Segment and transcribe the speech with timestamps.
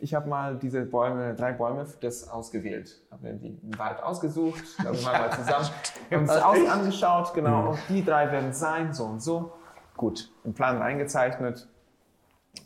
[0.00, 3.00] ich habe mal diese Bäume, drei Bäume das ausgewählt.
[3.10, 5.68] Habe mir den Wald ausgesucht, dann sind wir mal zusammen
[6.10, 9.52] uns aus angeschaut, genau, und die drei werden sein, so und so.
[9.96, 11.68] Gut, im Plan eingezeichnet.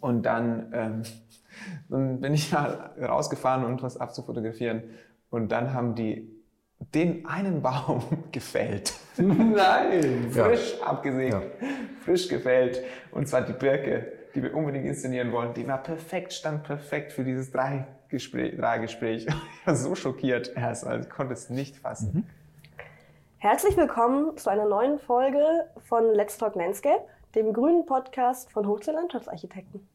[0.00, 1.02] Und dann, ähm,
[1.88, 4.84] dann bin ich mal rausgefahren, um was abzufotografieren.
[5.30, 6.30] Und dann haben die
[6.94, 8.94] den einen Baum gefällt.
[9.16, 10.30] Nein!
[10.30, 10.86] frisch ja.
[10.86, 11.42] abgesägt, ja.
[12.04, 12.82] frisch gefällt.
[13.10, 15.54] Und zwar die Birke, die wir unbedingt inszenieren wollen.
[15.54, 18.56] Die war perfekt, stand perfekt für dieses Drei-Gespräch.
[18.56, 19.26] Drei-Gespräch.
[19.26, 22.10] Ich war so schockiert erst, also ich konnte es nicht fassen.
[22.12, 22.24] Mhm.
[23.38, 29.86] Herzlich willkommen zu einer neuen Folge von Let's Talk Landscape, dem grünen Podcast von Hochseelandschaftsarchitekten.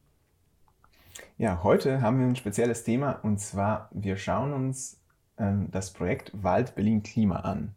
[1.36, 5.00] Ja, heute haben wir ein spezielles Thema und zwar wir schauen uns
[5.38, 7.74] ähm, das Projekt Wald Berlin Klima an.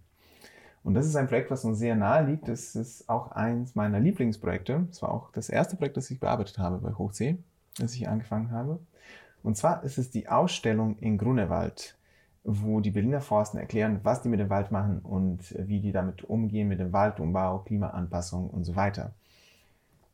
[0.83, 2.47] Und das ist ein Projekt, was uns sehr nahe liegt.
[2.47, 4.87] Das ist auch eins meiner Lieblingsprojekte.
[4.91, 7.37] Es war auch das erste Projekt, das ich bearbeitet habe bei Hochsee,
[7.77, 8.79] das ich angefangen habe.
[9.43, 11.97] Und zwar ist es die Ausstellung in Grunewald,
[12.43, 16.25] wo die Berliner Forsten erklären, was die mit dem Wald machen und wie die damit
[16.25, 19.13] umgehen mit dem Waldumbau, Klimaanpassung und so weiter.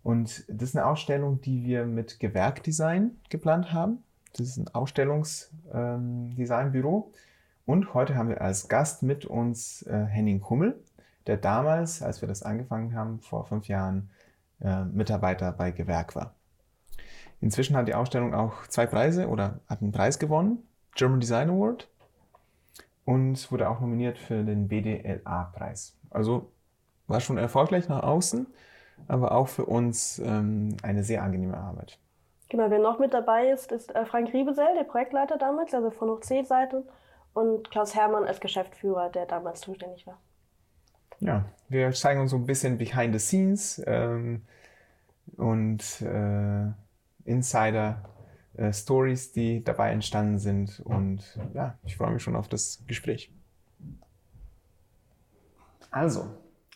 [0.03, 4.03] Und das ist eine Ausstellung, die wir mit Gewerkdesign geplant haben.
[4.33, 7.11] Das ist ein Ausstellungsdesignbüro.
[7.11, 7.13] Ähm,
[7.69, 10.83] und heute haben wir als Gast mit uns äh, Henning Hummel,
[11.27, 14.09] der damals, als wir das angefangen haben, vor fünf Jahren,
[14.59, 16.33] äh, Mitarbeiter bei Gewerk war.
[17.41, 21.87] Inzwischen hat die Ausstellung auch zwei Preise oder hat einen Preis gewonnen, German Design Award,
[23.05, 25.95] und wurde auch nominiert für den BDLA-Preis.
[26.09, 26.51] Also
[27.05, 28.47] war schon erfolgreich nach außen,
[29.07, 31.99] aber auch für uns ähm, eine sehr angenehme Arbeit.
[32.49, 36.09] Genau, wer noch mit dabei ist, ist äh, Frank Riebesell, der Projektleiter damals, also von
[36.09, 36.83] HC-Seite
[37.39, 40.19] und Klaus Hermann als Geschäftsführer, der damals zuständig war.
[41.19, 44.43] Ja, wir zeigen uns so ein bisschen behind the scenes ähm,
[45.37, 46.67] und äh,
[47.25, 48.03] Insider
[48.55, 48.73] äh,
[49.35, 50.79] die dabei entstanden sind.
[50.81, 53.31] Und ja, ich freue mich schon auf das Gespräch.
[55.91, 56.27] Also,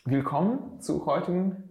[0.04, 1.63] willkommen zu heutigen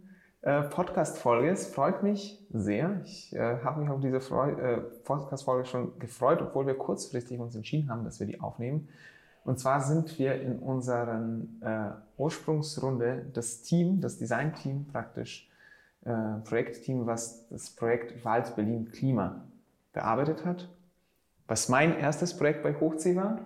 [0.44, 1.50] äh, Podcast-Folge.
[1.50, 3.02] Es freut mich sehr.
[3.06, 7.90] Ich äh, habe mich auf diese äh, Podcast-Folge schon gefreut, obwohl wir kurzfristig uns entschieden
[7.90, 8.90] haben, dass wir die aufnehmen.
[9.46, 15.50] Und zwar sind wir in unseren äh, Ursprungsrunde das Team, das Design-Team praktisch,
[16.04, 19.46] äh, Projektteam, was das Projekt Wald Berlin Klima
[19.94, 20.70] bearbeitet hat,
[21.48, 23.40] was mein erstes Projekt bei Hochsee war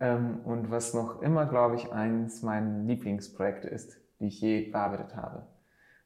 [0.00, 5.14] ähm, und was noch immer, glaube ich, eines meiner Lieblingsprojekte ist, die ich je bearbeitet
[5.14, 5.46] habe.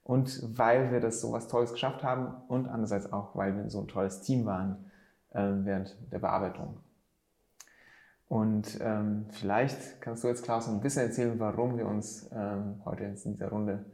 [0.05, 3.81] Und weil wir das so was Tolles geschafft haben und andererseits auch, weil wir so
[3.81, 4.91] ein tolles Team waren
[5.31, 6.79] äh, während der Bearbeitung.
[8.29, 13.05] Und ähm, vielleicht kannst du jetzt, Klaus, ein bisschen erzählen, warum wir uns ähm, heute
[13.05, 13.85] in dieser Runde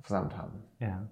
[0.00, 0.64] versammelt haben.
[0.78, 1.06] Ja.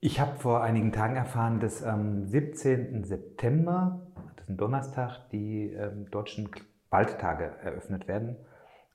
[0.00, 3.04] Ich habe vor einigen Tagen erfahren, dass am 17.
[3.04, 4.00] September,
[4.34, 6.50] das ist ein Donnerstag, die ähm, deutschen
[6.90, 8.36] Waldtage eröffnet werden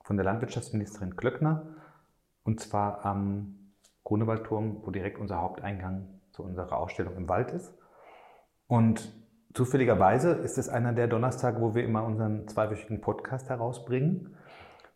[0.03, 1.67] von der Landwirtschaftsministerin Klöckner.
[2.43, 3.66] Und zwar am
[4.07, 7.77] Grunewaldturm, wo direkt unser Haupteingang zu unserer Ausstellung im Wald ist.
[8.65, 9.13] Und
[9.53, 14.37] zufälligerweise ist es einer der Donnerstage, wo wir immer unseren zweiwöchigen Podcast herausbringen.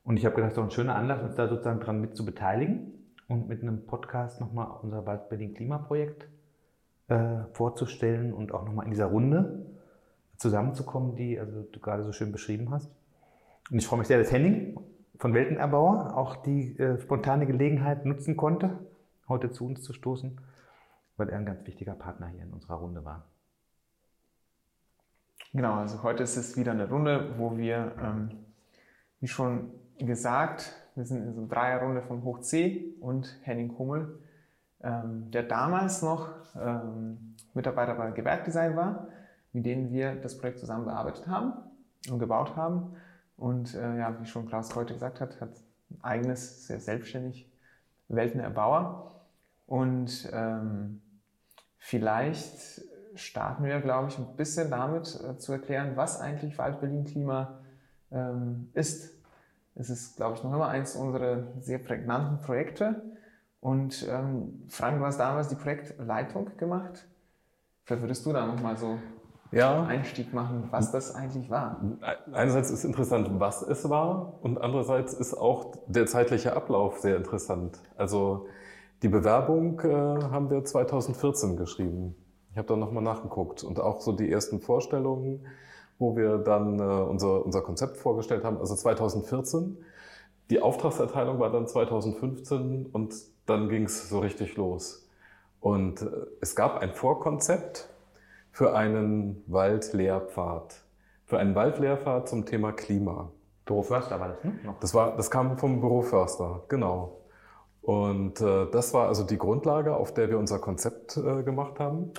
[0.05, 2.94] Und ich habe gedacht, so ein schöner Anlass, uns da sozusagen dran mit zu beteiligen
[3.27, 6.29] und mit einem Podcast nochmal unser Wald Berlin Klimaprojekt
[7.09, 9.66] äh, vorzustellen und auch nochmal in dieser Runde
[10.38, 12.89] zusammenzukommen, die also du gerade so schön beschrieben hast.
[13.69, 14.79] Und ich freue mich sehr, dass Henning
[15.17, 18.79] von Weltenerbauer auch die äh, spontane Gelegenheit nutzen konnte,
[19.31, 20.39] heute zu uns zu stoßen,
[21.17, 23.25] weil er ein ganz wichtiger Partner hier in unserer Runde war.
[25.53, 28.29] Genau, also heute ist es wieder eine Runde, wo wir, ähm,
[29.19, 34.19] wie schon gesagt, wir sind in so einer Dreierrunde von Hoch C und Henning Hummel,
[34.81, 39.07] ähm, der damals noch ähm, Mitarbeiter bei Gewerkdesign war,
[39.53, 41.53] mit denen wir das Projekt zusammen bearbeitet haben
[42.09, 42.95] und gebaut haben.
[43.37, 45.51] Und äh, ja, wie schon Klaus heute gesagt hat, hat
[45.89, 47.51] ein eigenes, sehr selbstständig
[48.07, 49.20] Weltener Erbauer.
[49.71, 51.01] Und ähm,
[51.77, 52.81] vielleicht
[53.15, 57.61] starten wir, glaube ich, ein bisschen damit äh, zu erklären, was eigentlich Wald Berlin Klima
[58.11, 59.13] ähm, ist.
[59.75, 63.01] Es ist, glaube ich, noch immer eins unserer sehr prägnanten Projekte.
[63.61, 67.07] Und ähm, Frank, du hast damals die Projektleitung gemacht.
[67.85, 68.99] Vielleicht würdest du da nochmal so
[69.51, 69.85] ja.
[69.85, 71.81] Einstieg machen, was das eigentlich war.
[72.34, 77.79] Einerseits ist interessant, was es war und andererseits ist auch der zeitliche Ablauf sehr interessant.
[77.96, 78.47] Also
[79.01, 82.15] die Bewerbung äh, haben wir 2014 geschrieben.
[82.51, 85.45] Ich habe da nochmal nachgeguckt und auch so die ersten Vorstellungen,
[85.99, 89.77] wo wir dann äh, unser, unser Konzept vorgestellt haben, also 2014.
[90.49, 93.15] Die Auftragserteilung war dann 2015 und
[93.45, 95.07] dann ging es so richtig los.
[95.59, 96.09] Und äh,
[96.41, 97.87] es gab ein Vorkonzept,
[98.51, 100.81] für einen Waldlehrpfad.
[101.25, 103.31] Für einen Waldlehrpfad zum Thema Klima.
[103.65, 104.59] Büro Förster war das, ne?
[104.81, 107.21] Das, war, das kam vom Büro Förster, genau.
[107.81, 112.11] Und äh, das war also die Grundlage, auf der wir unser Konzept äh, gemacht haben.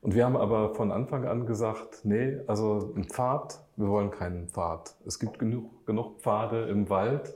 [0.00, 4.48] Und wir haben aber von Anfang an gesagt, nee, also ein Pfad, wir wollen keinen
[4.48, 4.94] Pfad.
[5.04, 7.34] Es gibt genug, genug Pfade im Wald.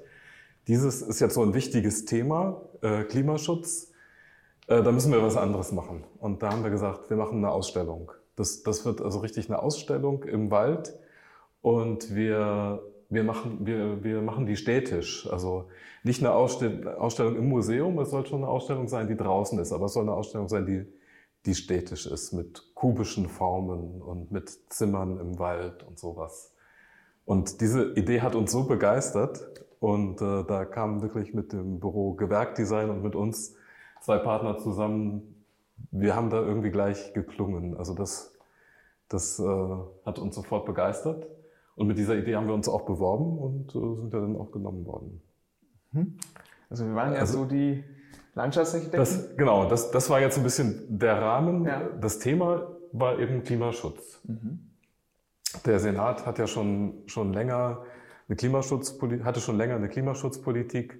[0.68, 3.90] Dieses ist jetzt so ein wichtiges Thema, äh, Klimaschutz.
[4.68, 6.04] Äh, da müssen wir was anderes machen.
[6.18, 8.12] Und da haben wir gesagt, wir machen eine Ausstellung.
[8.36, 10.94] Das, das wird also richtig eine Ausstellung im Wald.
[11.62, 12.80] Und wir,
[13.12, 15.28] wir, machen, wir, wir machen die städtisch.
[15.30, 15.68] Also
[16.02, 19.86] nicht eine Ausstellung im Museum, es soll schon eine Ausstellung sein, die draußen ist, aber
[19.86, 20.86] es soll eine Ausstellung sein, die
[21.46, 26.54] die städtisch ist, mit kubischen Formen und mit Zimmern im Wald und sowas.
[27.24, 32.14] Und diese Idee hat uns so begeistert und äh, da kamen wirklich mit dem Büro
[32.14, 33.54] Gewerkdesign und mit uns
[34.00, 35.44] zwei Partner zusammen.
[35.90, 37.76] Wir haben da irgendwie gleich geklungen.
[37.76, 38.34] Also das,
[39.08, 41.26] das äh, hat uns sofort begeistert.
[41.74, 44.52] Und mit dieser Idee haben wir uns auch beworben und äh, sind ja dann auch
[44.52, 45.22] genommen worden.
[45.92, 46.16] Mhm.
[46.68, 47.84] Also wir waren ja also, so die
[48.34, 48.98] Landschaftsarchitekten?
[48.98, 51.64] Das, genau, das, das war jetzt ein bisschen der Rahmen.
[51.64, 51.88] Ja.
[52.00, 54.20] Das Thema war eben Klimaschutz.
[54.24, 54.70] Mhm.
[55.66, 57.82] Der Senat hat ja schon, schon länger
[58.28, 60.98] eine Klimaschutzpolitik, hatte schon länger eine Klimaschutzpolitik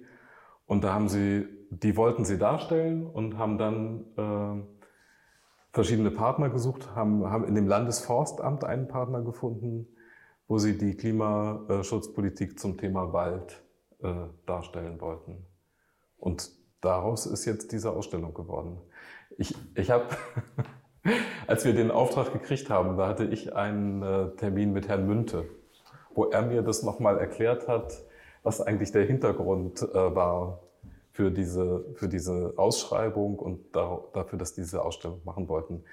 [0.67, 4.63] und da haben sie, die wollten sie darstellen und haben dann äh,
[5.71, 9.87] verschiedene Partner gesucht, haben, haben in dem Landesforstamt einen Partner gefunden,
[10.47, 13.63] wo sie die Klimaschutzpolitik zum Thema Wald
[14.01, 14.13] äh,
[14.45, 15.45] darstellen wollten.
[16.17, 16.51] Und
[16.81, 18.77] daraus ist jetzt diese Ausstellung geworden.
[19.37, 20.05] Ich, ich habe,
[21.47, 25.45] als wir den Auftrag gekriegt haben, da hatte ich einen äh, Termin mit Herrn Münte,
[26.13, 27.93] wo er mir das nochmal erklärt hat,
[28.43, 30.59] was eigentlich der Hintergrund äh, war
[31.11, 35.83] für diese, für diese Ausschreibung und da, dafür, dass diese Ausstellung machen wollten.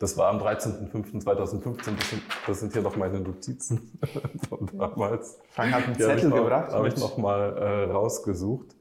[0.00, 1.26] Das war am 13.05.2015.
[1.34, 4.00] Das sind, das sind hier noch meine Notizen
[4.48, 5.38] von damals.
[5.50, 6.72] Frank hat einen Zettel gebracht.
[6.72, 8.74] Habe ich noch mal äh, rausgesucht.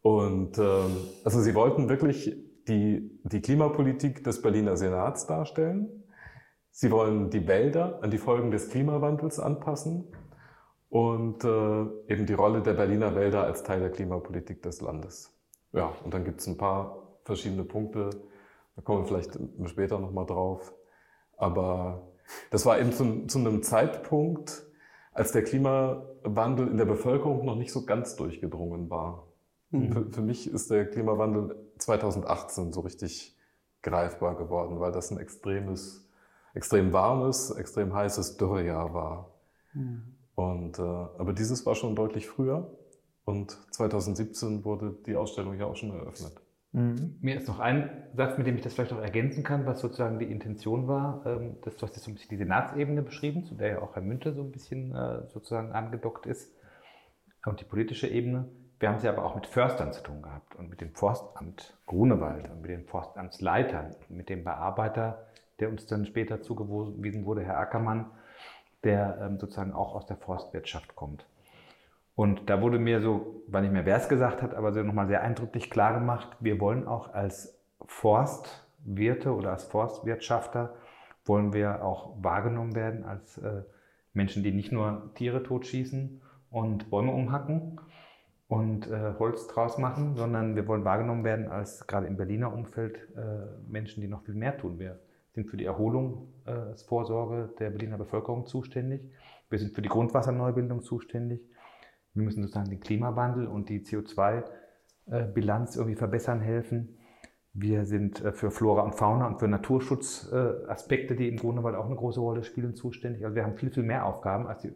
[0.00, 2.34] Und ähm, also sie wollten wirklich
[2.68, 6.04] die, die Klimapolitik des Berliner Senats darstellen.
[6.70, 10.04] Sie wollen die Wälder an die Folgen des Klimawandels anpassen
[10.88, 15.36] und äh, eben die Rolle der Berliner Wälder als Teil der Klimapolitik des Landes.
[15.72, 18.08] Ja, und dann gibt es ein paar verschiedene Punkte,
[18.76, 20.74] da kommen wir vielleicht später nochmal drauf.
[21.36, 22.12] Aber
[22.50, 24.66] das war eben zu, zu einem Zeitpunkt,
[25.12, 29.26] als der Klimawandel in der Bevölkerung noch nicht so ganz durchgedrungen war.
[29.70, 29.92] Mhm.
[29.92, 33.36] Für, für, mich ist der Klimawandel 2018 so richtig
[33.82, 36.08] greifbar geworden, weil das ein extremes,
[36.54, 39.34] extrem warmes, extrem heißes Dürrejahr war.
[39.72, 40.16] Mhm.
[40.34, 42.70] Und, äh, aber dieses war schon deutlich früher
[43.24, 46.40] und 2017 wurde die Ausstellung ja auch schon eröffnet.
[46.76, 47.16] Mhm.
[47.22, 50.18] Mir ist noch ein Satz, mit dem ich das vielleicht auch ergänzen kann, was sozusagen
[50.18, 51.24] die Intention war.
[51.24, 53.94] Ähm, das, du hast jetzt so ein bisschen die Senatsebene beschrieben, zu der ja auch
[53.94, 56.54] Herr Münter so ein bisschen äh, sozusagen angedockt ist.
[57.46, 58.46] Und die politische Ebene.
[58.78, 62.50] Wir haben sie aber auch mit Förstern zu tun gehabt und mit dem Forstamt Grunewald
[62.50, 65.28] und mit den Forstamtsleitern, mit dem Bearbeiter,
[65.60, 68.10] der uns dann später zugewiesen wurde, Herr Ackermann,
[68.84, 71.24] der ähm, sozusagen auch aus der Forstwirtschaft kommt.
[72.16, 75.06] Und da wurde mir so, weil nicht mehr wer es gesagt hat, aber so nochmal
[75.06, 80.74] sehr eindrücklich klar gemacht, wir wollen auch als Forstwirte oder als Forstwirtschafter,
[81.24, 83.62] wollen wir auch wahrgenommen werden als äh,
[84.12, 86.20] Menschen, die nicht nur Tiere totschießen
[86.50, 87.78] und Bäume umhacken,
[88.48, 92.96] und äh, Holz draus machen, sondern wir wollen wahrgenommen werden als gerade im Berliner Umfeld
[93.16, 94.78] äh, Menschen, die noch viel mehr tun.
[94.78, 95.00] Wir
[95.32, 99.02] sind für die Erholungsvorsorge äh, der Berliner Bevölkerung zuständig.
[99.50, 101.40] Wir sind für die Grundwasserneubildung zuständig.
[102.16, 106.96] Wir müssen sozusagen den Klimawandel und die CO2-Bilanz äh, irgendwie verbessern helfen.
[107.52, 111.94] Wir sind äh, für Flora und Fauna und für Naturschutzaspekte, die im Grunewald auch eine
[111.94, 113.24] große Rolle spielen, zuständig.
[113.24, 114.72] Also wir haben viel, viel mehr Aufgaben, als die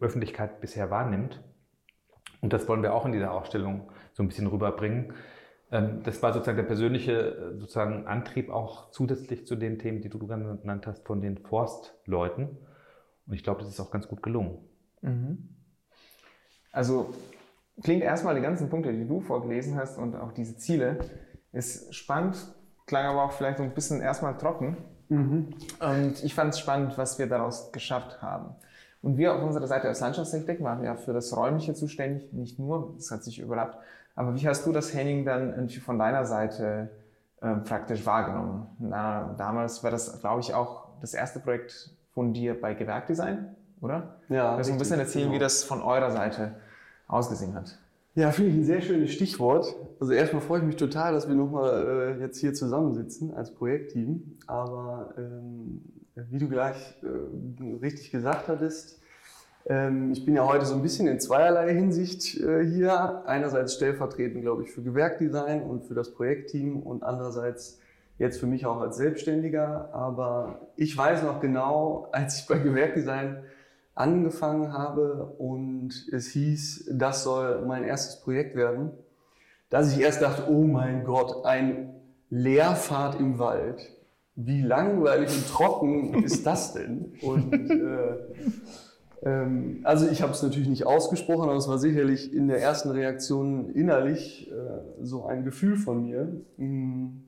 [0.00, 1.42] Öffentlichkeit bisher wahrnimmt.
[2.40, 5.12] Und das wollen wir auch in dieser Ausstellung so ein bisschen rüberbringen.
[5.70, 10.08] Ähm, das war sozusagen der persönliche äh, sozusagen Antrieb auch zusätzlich zu den Themen, die
[10.08, 12.56] du genannt hast, von den Forstleuten.
[13.26, 14.58] Und ich glaube, das ist auch ganz gut gelungen.
[15.02, 15.53] Mhm.
[16.74, 17.14] Also
[17.82, 20.98] klingt erstmal die ganzen Punkte, die du vorgelesen hast und auch diese Ziele,
[21.52, 22.36] ist spannend,
[22.86, 24.76] klang aber auch vielleicht so ein bisschen erstmal trocken.
[25.08, 25.54] Mhm.
[25.80, 28.56] Und ich fand es spannend, was wir daraus geschafft haben.
[29.02, 32.94] Und wir auf unserer Seite als Landschaftsarchitekt waren ja für das Räumliche zuständig, nicht nur,
[32.96, 33.78] das hat sich überlappt.
[34.16, 36.90] Aber wie hast du das, Henning, dann von deiner Seite
[37.40, 38.66] äh, praktisch wahrgenommen?
[38.78, 44.16] Na, damals war das, glaube ich, auch das erste Projekt von dir bei Gewerkdesign, oder?
[44.28, 44.56] Ja.
[44.56, 45.34] Also ein bisschen erzählen, genau.
[45.34, 46.54] wie das von eurer Seite
[47.06, 47.78] ausgesehen hat.
[48.16, 49.74] Ja, finde ich ein sehr schönes Stichwort.
[49.98, 54.38] Also erstmal freue ich mich total, dass wir nochmal äh, jetzt hier zusammensitzen als Projektteam.
[54.46, 55.82] Aber ähm,
[56.14, 59.00] wie du gleich äh, richtig gesagt hattest,
[59.66, 63.26] ähm, ich bin ja heute so ein bisschen in zweierlei Hinsicht äh, hier.
[63.26, 67.80] Einerseits stellvertretend, glaube ich, für Gewerkdesign und für das Projektteam und andererseits
[68.18, 69.92] jetzt für mich auch als Selbstständiger.
[69.92, 73.38] Aber ich weiß noch genau, als ich bei Gewerkdesign
[73.94, 78.90] angefangen habe und es hieß, das soll mein erstes Projekt werden,
[79.70, 81.94] dass ich erst dachte, oh mein Gott, ein
[82.30, 83.90] Leerfahrt im Wald.
[84.36, 87.14] Wie langweilig und trocken ist das denn?
[87.22, 88.16] Und äh,
[89.24, 92.90] ähm, also ich habe es natürlich nicht ausgesprochen, aber es war sicherlich in der ersten
[92.90, 94.54] Reaktion innerlich äh,
[95.02, 96.42] so ein Gefühl von mir.
[96.56, 97.24] Mm.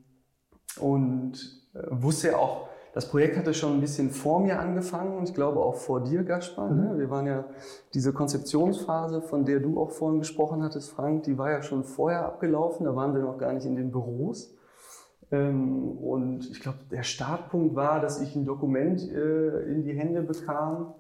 [0.78, 5.28] Und äh, wusste ja auch, das Projekt hatte schon ein bisschen vor mir angefangen und
[5.28, 6.70] ich glaube auch vor dir, Gaspar.
[6.70, 6.94] Ne?
[6.94, 6.98] Mhm.
[6.98, 7.44] Wir waren ja,
[7.92, 12.24] diese Konzeptionsphase, von der du auch vorhin gesprochen hattest, Frank, die war ja schon vorher
[12.24, 14.56] abgelaufen, da waren wir noch gar nicht in den Büros.
[15.30, 20.22] Ähm, und ich glaube, der Startpunkt war, dass ich ein Dokument äh, in die Hände
[20.22, 20.94] bekam,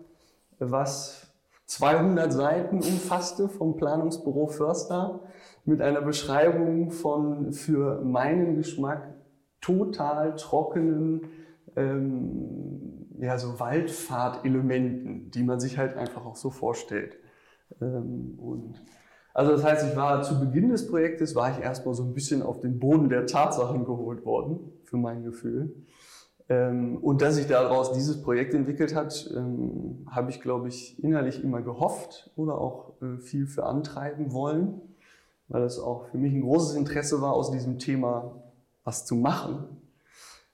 [0.58, 1.28] was
[1.64, 5.20] 200 Seiten umfasste vom Planungsbüro Förster
[5.64, 9.14] mit einer Beschreibung von für meinen Geschmack
[9.62, 11.22] total trockenen
[11.76, 17.16] ähm, ja, so Waldfahrtelementen, die man sich halt einfach auch so vorstellt.
[17.80, 18.82] Ähm, und
[19.34, 22.42] also das heißt, ich war zu Beginn des Projektes, war ich erstmal so ein bisschen
[22.42, 25.74] auf den Boden der Tatsachen geholt worden, für mein Gefühl.
[26.48, 31.42] Ähm, und dass sich daraus dieses Projekt entwickelt hat, ähm, habe ich, glaube ich, innerlich
[31.42, 34.80] immer gehofft oder auch äh, viel für antreiben wollen,
[35.48, 38.42] weil es auch für mich ein großes Interesse war, aus diesem Thema
[38.84, 39.64] was zu machen.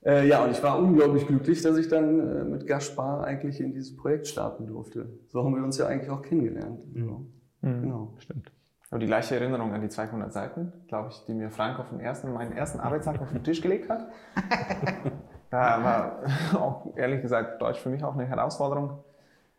[0.04, 3.72] Äh, ja, und ich war unglaublich glücklich, dass ich dann äh, mit Gaspar eigentlich in
[3.72, 5.08] dieses Projekt starten durfte.
[5.28, 6.80] So haben wir uns ja eigentlich auch kennengelernt.
[6.94, 7.26] Mhm.
[7.60, 8.14] Genau.
[8.18, 8.50] Stimmt.
[8.84, 11.88] Ich habe die gleiche Erinnerung an die 200 Seiten, glaube ich, die mir Frank auf
[11.88, 14.08] den ersten, meinen ersten Arbeitstag auf den Tisch gelegt hat.
[15.52, 19.04] Da war auch ehrlich gesagt Deutsch für mich auch eine Herausforderung.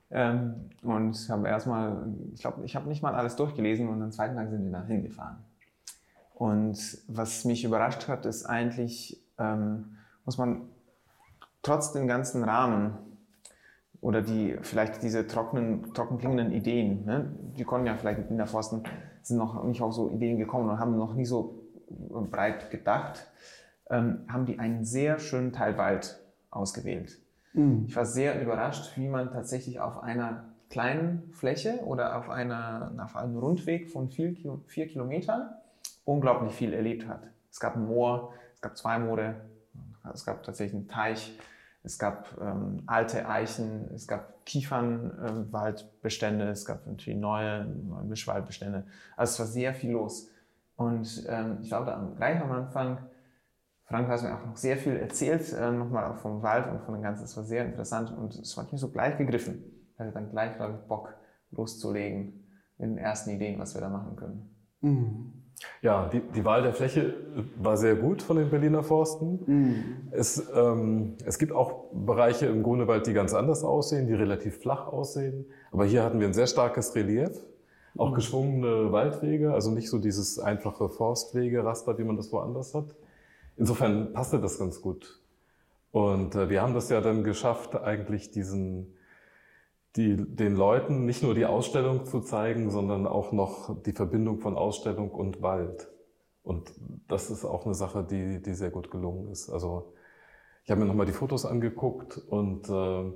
[0.09, 4.35] Ähm, und habe erstmal, ich glaube, ich habe nicht mal alles durchgelesen und am zweiten
[4.35, 5.37] Tag sind wir dann hingefahren.
[6.33, 10.69] Und was mich überrascht hat, ist eigentlich, ähm, muss man
[11.61, 12.97] trotz dem ganzen Rahmen
[14.01, 18.47] oder die vielleicht diese trockenen, trocken klingenden Ideen, ne, die konnten ja vielleicht in der
[18.47, 18.83] Forsten,
[19.21, 21.63] sind noch nicht auf so Ideen gekommen und haben noch nie so
[22.29, 23.27] breit gedacht
[23.89, 27.19] ähm, haben die einen sehr schönen Teil Wald ausgewählt.
[27.53, 27.85] Mhm.
[27.87, 33.15] Ich war sehr überrascht, wie man tatsächlich auf einer kleinen Fläche oder auf, einer, auf
[33.15, 35.49] einem Rundweg von vier, vier Kilometern
[36.05, 37.21] unglaublich viel erlebt hat.
[37.51, 39.35] Es gab ein Moor, es gab zwei Moore,
[40.11, 41.37] es gab tatsächlich einen Teich,
[41.83, 48.85] es gab ähm, alte Eichen, es gab Kiefernwaldbestände, äh, es gab natürlich neue, Mischwaldbestände.
[49.17, 50.29] Also es war sehr viel los.
[50.75, 52.97] Und ähm, ich glaube, gleich am Anfang
[53.85, 56.93] Frank hat mir auch noch sehr viel erzählt, äh, nochmal auch vom Wald und von
[56.93, 57.25] dem Ganzen.
[57.25, 59.63] Es war sehr interessant und es hat mich so gleich gegriffen.
[59.93, 61.13] Ich hatte dann gleich, glaube ich, Bock
[61.51, 64.55] loszulegen mit den ersten Ideen, was wir da machen können.
[64.81, 65.42] Mhm.
[65.81, 67.13] Ja, die, die, Wahl der Fläche
[67.57, 69.39] war sehr gut von den Berliner Forsten.
[69.45, 69.83] Mhm.
[70.11, 74.87] Es, ähm, es gibt auch Bereiche im Grunewald, die ganz anders aussehen, die relativ flach
[74.87, 75.45] aussehen.
[75.71, 77.31] Aber hier hatten wir ein sehr starkes Relief,
[77.97, 78.15] auch mhm.
[78.15, 82.95] geschwungene Waldwege, also nicht so dieses einfache Forstwege-Raster, wie man das woanders hat.
[83.57, 85.21] Insofern passte das ganz gut.
[85.91, 88.92] Und äh, wir haben das ja dann geschafft, eigentlich diesen,
[89.95, 94.55] die, den Leuten nicht nur die Ausstellung zu zeigen, sondern auch noch die Verbindung von
[94.57, 95.89] Ausstellung und Wald.
[96.41, 96.73] Und
[97.07, 99.49] das ist auch eine Sache, die, die sehr gut gelungen ist.
[99.49, 99.93] Also
[100.63, 103.11] ich habe mir nochmal die Fotos angeguckt und äh,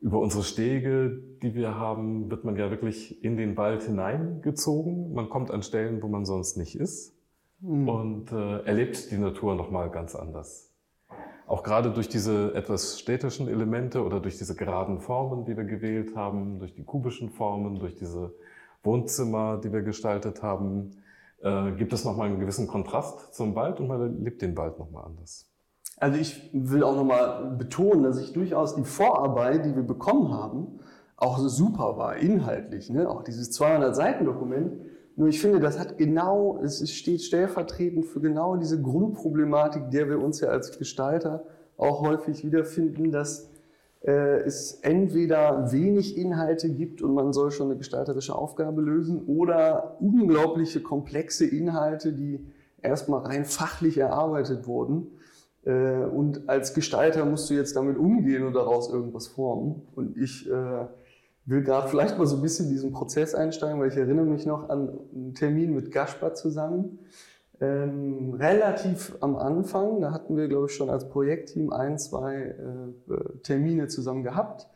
[0.00, 5.14] über unsere Stege, die wir haben, wird man ja wirklich in den Wald hineingezogen.
[5.14, 7.16] Man kommt an Stellen, wo man sonst nicht ist
[7.60, 7.88] mhm.
[7.88, 10.73] und äh, erlebt die Natur nochmal ganz anders.
[11.46, 16.16] Auch gerade durch diese etwas städtischen Elemente oder durch diese geraden Formen, die wir gewählt
[16.16, 18.34] haben, durch die kubischen Formen, durch diese
[18.82, 20.90] Wohnzimmer, die wir gestaltet haben,
[21.42, 25.04] äh, gibt es nochmal einen gewissen Kontrast zum Wald und man erlebt den Wald nochmal
[25.04, 25.50] anders.
[25.98, 30.80] Also ich will auch nochmal betonen, dass ich durchaus die Vorarbeit, die wir bekommen haben,
[31.16, 32.90] auch super war, inhaltlich.
[32.90, 33.08] Ne?
[33.08, 34.80] Auch dieses 200-Seiten-Dokument
[35.16, 40.20] nur ich finde, das hat genau, es steht stellvertretend für genau diese Grundproblematik, der wir
[40.20, 41.44] uns ja als Gestalter
[41.76, 43.48] auch häufig wiederfinden, dass
[44.04, 49.96] äh, es entweder wenig Inhalte gibt und man soll schon eine gestalterische Aufgabe lösen oder
[50.00, 52.44] unglaubliche komplexe Inhalte, die
[52.82, 55.06] erstmal rein fachlich erarbeitet wurden.
[55.64, 59.82] Äh, und als Gestalter musst du jetzt damit umgehen und daraus irgendwas formen.
[59.94, 60.86] Und ich äh,
[61.46, 64.68] will gerade vielleicht mal so ein bisschen diesen Prozess einsteigen, weil ich erinnere mich noch
[64.68, 67.00] an einen Termin mit Gaspar zusammen,
[67.60, 73.38] ähm, relativ am Anfang, da hatten wir, glaube ich, schon als Projektteam ein, zwei äh,
[73.42, 74.68] Termine zusammen gehabt.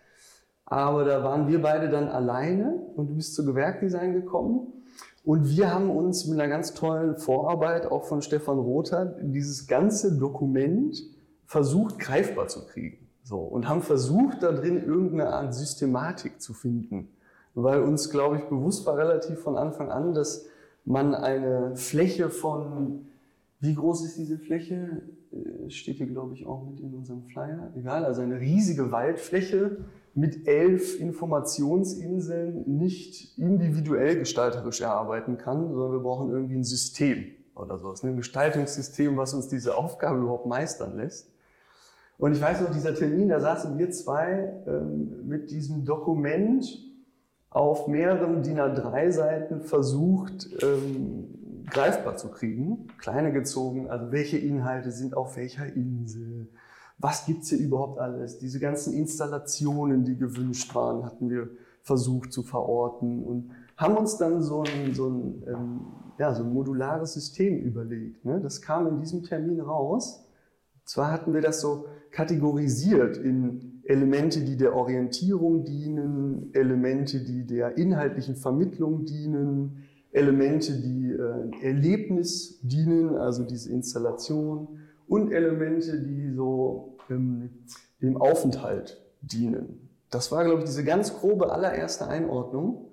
[0.65, 4.73] Aber da waren wir beide dann alleine und du bist zu Gewerkdesign gekommen.
[5.25, 10.17] Und wir haben uns mit einer ganz tollen Vorarbeit auch von Stefan Rother dieses ganze
[10.17, 11.03] Dokument
[11.47, 13.08] versucht greifbar zu kriegen.
[13.29, 17.09] So, und haben versucht, da drin irgendeine Art Systematik zu finden.
[17.55, 20.47] Weil uns, glaube ich, bewusst war relativ von Anfang an, dass
[20.87, 23.07] man eine Fläche von,
[23.61, 25.03] wie groß ist diese Fläche?
[25.31, 27.71] Äh, steht hier, glaube ich, auch mit in unserem Flyer.
[27.77, 29.77] Egal, also eine riesige Waldfläche
[30.15, 37.77] mit elf Informationsinseln nicht individuell gestalterisch erarbeiten kann, sondern wir brauchen irgendwie ein System oder
[37.77, 37.93] so.
[37.93, 41.31] Es ist ein Gestaltungssystem, was uns diese Aufgabe überhaupt meistern lässt.
[42.19, 46.67] Und ich weiß noch, dieser Termin, da saßen wir zwei ähm, mit diesem Dokument
[47.49, 55.17] auf mehreren DIN A3-Seiten versucht, ähm, greifbar zu kriegen, kleine gezogen, also welche Inhalte sind
[55.17, 56.49] auf welcher Insel,
[56.99, 61.49] was gibt's hier überhaupt alles, diese ganzen Installationen, die gewünscht waren, hatten wir
[61.83, 65.81] versucht zu verorten und haben uns dann so ein, so ein, ähm,
[66.19, 68.25] ja, so ein modulares System überlegt.
[68.25, 68.41] Ne?
[68.41, 70.25] Das kam in diesem Termin raus.
[70.85, 77.79] Zwar hatten wir das so kategorisiert in Elemente, die der Orientierung dienen, Elemente, die der
[77.79, 86.97] inhaltlichen Vermittlung dienen, Elemente, die äh, Erlebnis dienen, also diese Installation, und Elemente, die so
[87.09, 87.51] ähm,
[88.03, 89.89] dem Aufenthalt dienen.
[90.11, 92.93] Das war, glaube ich, diese ganz grobe allererste Einordnung.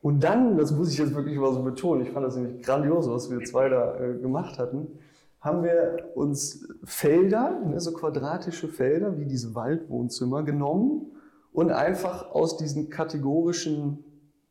[0.00, 3.08] Und dann, das muss ich jetzt wirklich mal so betonen, ich fand das nämlich grandios,
[3.08, 4.98] was wir zwei da äh, gemacht hatten,
[5.42, 11.12] haben wir uns Felder, ne, so quadratische Felder wie diese Waldwohnzimmer genommen
[11.52, 14.04] und einfach aus diesen kategorischen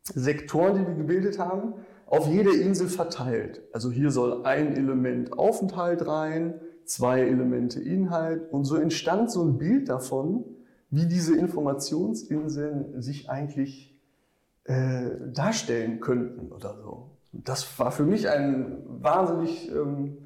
[0.03, 1.73] Sektoren, die wir gebildet haben,
[2.05, 3.61] auf jede Insel verteilt.
[3.71, 9.57] Also hier soll ein Element Aufenthalt rein, zwei Elemente Inhalt und so entstand so ein
[9.57, 10.43] Bild davon,
[10.89, 13.97] wie diese Informationsinseln sich eigentlich
[14.65, 17.11] äh, darstellen könnten oder so.
[17.31, 20.17] Das war für mich ein wahnsinnig ähm,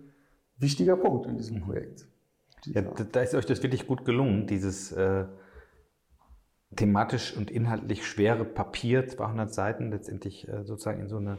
[0.57, 1.61] wichtiger Punkt in diesem mhm.
[1.61, 2.07] Projekt.
[2.65, 5.25] Ja, da ist euch das wirklich gut gelungen, dieses äh,
[6.75, 11.37] thematisch und inhaltlich schwere Papier, 200 Seiten, letztendlich äh, sozusagen in so eine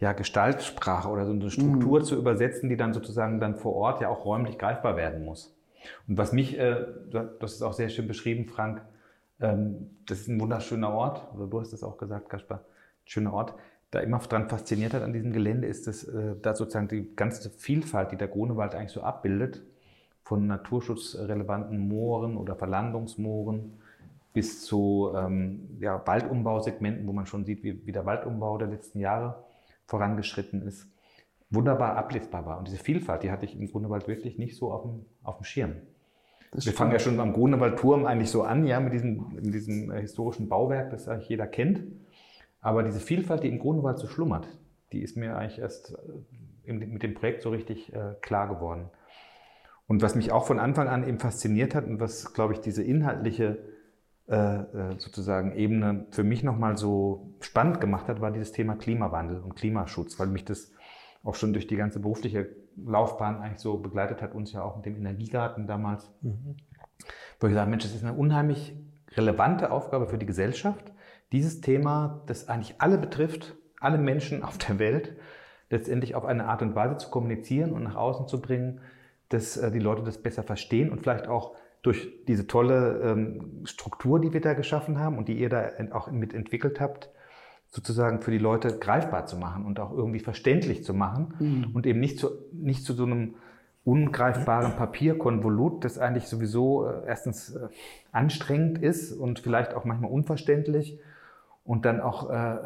[0.00, 2.04] ja, Gestaltsprache oder so eine Struktur mhm.
[2.04, 5.56] zu übersetzen, die dann sozusagen dann vor Ort ja auch räumlich greifbar werden muss.
[6.08, 8.82] Und was mich, äh, du hast es auch sehr schön beschrieben, Frank,
[9.40, 12.64] ähm, das ist ein wunderschöner Ort, oder du hast es auch gesagt, Kaspar,
[13.04, 13.54] schöner Ort,
[13.94, 17.48] da immer dran fasziniert hat an diesem Gelände, ist, dass äh, da sozusagen die ganze
[17.50, 19.62] Vielfalt, die der Grunewald eigentlich so abbildet,
[20.22, 23.74] von naturschutzrelevanten Mooren oder Verlandungsmooren
[24.32, 28.98] bis zu ähm, ja, Waldumbausegmenten, wo man schon sieht, wie, wie der Waldumbau der letzten
[28.98, 29.44] Jahre
[29.86, 30.88] vorangeschritten ist,
[31.50, 32.58] wunderbar ablesbar war.
[32.58, 35.44] Und diese Vielfalt, die hatte ich im Grunewald wirklich nicht so auf dem, auf dem
[35.44, 35.72] Schirm.
[36.50, 39.90] Das Wir fangen ja schon am Grunewaldturm eigentlich so an, ja, mit diesem, mit diesem
[39.92, 41.82] äh, historischen Bauwerk, das eigentlich jeder kennt.
[42.64, 44.48] Aber diese Vielfalt, die im Grunewald so schlummert,
[44.90, 45.94] die ist mir eigentlich erst
[46.66, 48.88] äh, mit dem Projekt so richtig äh, klar geworden.
[49.86, 52.82] Und was mich auch von Anfang an eben fasziniert hat und was, glaube ich, diese
[52.82, 53.58] inhaltliche
[54.26, 54.62] äh,
[54.96, 60.18] sozusagen Ebene für mich nochmal so spannend gemacht hat, war dieses Thema Klimawandel und Klimaschutz,
[60.18, 60.72] weil mich das
[61.22, 62.48] auch schon durch die ganze berufliche
[62.82, 66.10] Laufbahn eigentlich so begleitet hat, uns ja auch mit dem Energiegarten damals.
[66.22, 66.56] Mhm.
[67.40, 68.74] Wo ich gesagt Mensch, das ist eine unheimlich
[69.16, 70.93] relevante Aufgabe für die Gesellschaft,
[71.34, 75.16] dieses Thema, das eigentlich alle betrifft, alle Menschen auf der Welt,
[75.68, 78.80] letztendlich auf eine Art und Weise zu kommunizieren und nach außen zu bringen,
[79.30, 84.20] dass äh, die Leute das besser verstehen und vielleicht auch durch diese tolle ähm, Struktur,
[84.20, 87.10] die wir da geschaffen haben und die ihr da auch mitentwickelt habt,
[87.68, 91.70] sozusagen für die Leute greifbar zu machen und auch irgendwie verständlich zu machen mhm.
[91.74, 93.34] und eben nicht zu, nicht zu so einem
[93.82, 97.68] ungreifbaren Papierkonvolut, das eigentlich sowieso äh, erstens äh,
[98.12, 101.00] anstrengend ist und vielleicht auch manchmal unverständlich
[101.64, 102.58] und dann auch, äh,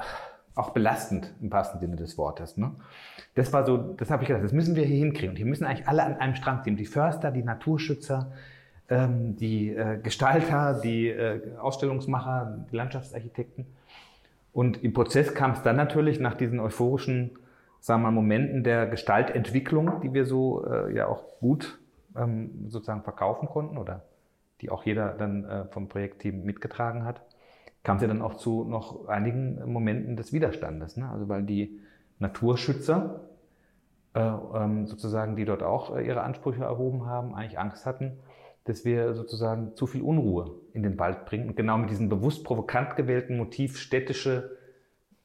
[0.55, 2.57] auch belastend im wahrsten Sinne des Wortes.
[2.57, 2.73] Ne?
[3.35, 5.31] Das war so, das habe ich gedacht, das müssen wir hier hinkriegen.
[5.31, 6.77] Und hier müssen eigentlich alle an einem Strang ziehen.
[6.77, 8.33] Die Förster, die Naturschützer,
[8.89, 13.67] ähm, die äh, Gestalter, die äh, Ausstellungsmacher, die Landschaftsarchitekten.
[14.53, 17.39] Und im Prozess kam es dann natürlich nach diesen euphorischen
[17.81, 21.79] sagen wir mal, Momenten der Gestaltentwicklung, die wir so äh, ja auch gut
[22.17, 24.03] ähm, sozusagen verkaufen konnten oder
[24.61, 27.23] die auch jeder dann äh, vom Projektteam mitgetragen hat,
[27.83, 30.97] kam es ja dann auch zu noch einigen Momenten des Widerstandes.
[30.97, 31.09] Ne?
[31.09, 31.79] Also weil die
[32.19, 33.21] Naturschützer
[34.15, 38.19] äh, ähm, sozusagen, die dort auch äh, ihre Ansprüche erhoben haben, eigentlich Angst hatten,
[38.65, 41.49] dass wir sozusagen zu viel Unruhe in den Wald bringen.
[41.49, 44.57] Und genau mit diesem bewusst provokant gewählten Motiv städtische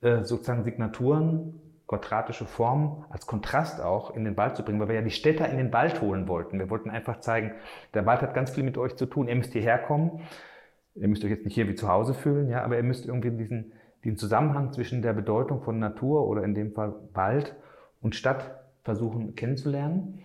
[0.01, 4.95] äh, sozusagen Signaturen quadratische Form als Kontrast auch in den Wald zu bringen, weil wir
[4.95, 6.59] ja die Städter in den Wald holen wollten.
[6.59, 7.51] Wir wollten einfach zeigen,
[7.93, 9.27] der Wald hat ganz viel mit euch zu tun.
[9.27, 10.21] Ihr müsst hierher kommen.
[10.95, 13.31] Ihr müsst euch jetzt nicht hier wie zu Hause fühlen, ja, aber ihr müsst irgendwie
[13.31, 17.55] diesen, diesen Zusammenhang zwischen der Bedeutung von Natur oder in dem Fall Wald
[18.01, 20.19] und Stadt versuchen kennenzulernen.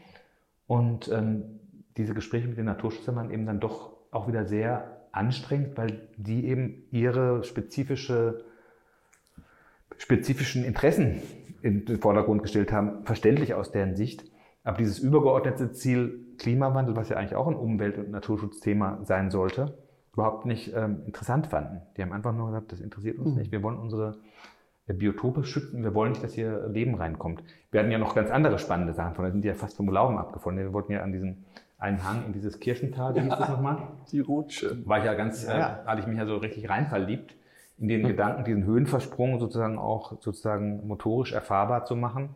[0.66, 1.60] Und ähm,
[1.96, 6.84] diese Gespräche mit den Naturschützern eben dann doch auch wieder sehr anstrengend, weil die eben
[6.90, 8.44] ihre spezifische,
[9.96, 11.22] spezifischen Interessen
[11.62, 14.24] in den Vordergrund gestellt haben, verständlich aus deren Sicht.
[14.64, 19.78] Aber dieses übergeordnete Ziel Klimawandel, was ja eigentlich auch ein Umwelt- und Naturschutzthema sein sollte,
[20.18, 21.80] überhaupt nicht ähm, interessant fanden.
[21.96, 23.38] Die haben einfach nur gesagt, das interessiert uns mhm.
[23.38, 23.52] nicht.
[23.52, 24.16] Wir wollen unsere
[24.88, 25.84] Biotope schützen.
[25.84, 27.44] Wir wollen nicht, dass hier Leben reinkommt.
[27.70, 29.24] Wir hatten ja noch ganz andere spannende Sachen von.
[29.24, 30.64] Da sind die ja fast vom Glauben abgefunden.
[30.64, 31.44] Wir wollten ja an diesen
[31.78, 33.78] einen Hang in dieses Kirchental, wie hieß das nochmal?
[34.10, 34.84] Die Rutsche.
[34.84, 35.84] War ich ja ganz, ja.
[35.84, 37.36] Äh, hatte ich mich ja so richtig rein verliebt,
[37.78, 38.08] in den mhm.
[38.08, 42.34] Gedanken, diesen Höhenversprung sozusagen auch sozusagen motorisch erfahrbar zu machen,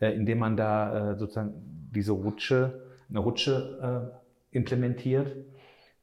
[0.00, 1.54] äh, indem man da äh, sozusagen
[1.94, 4.12] diese Rutsche, eine Rutsche
[4.52, 5.34] äh, implementiert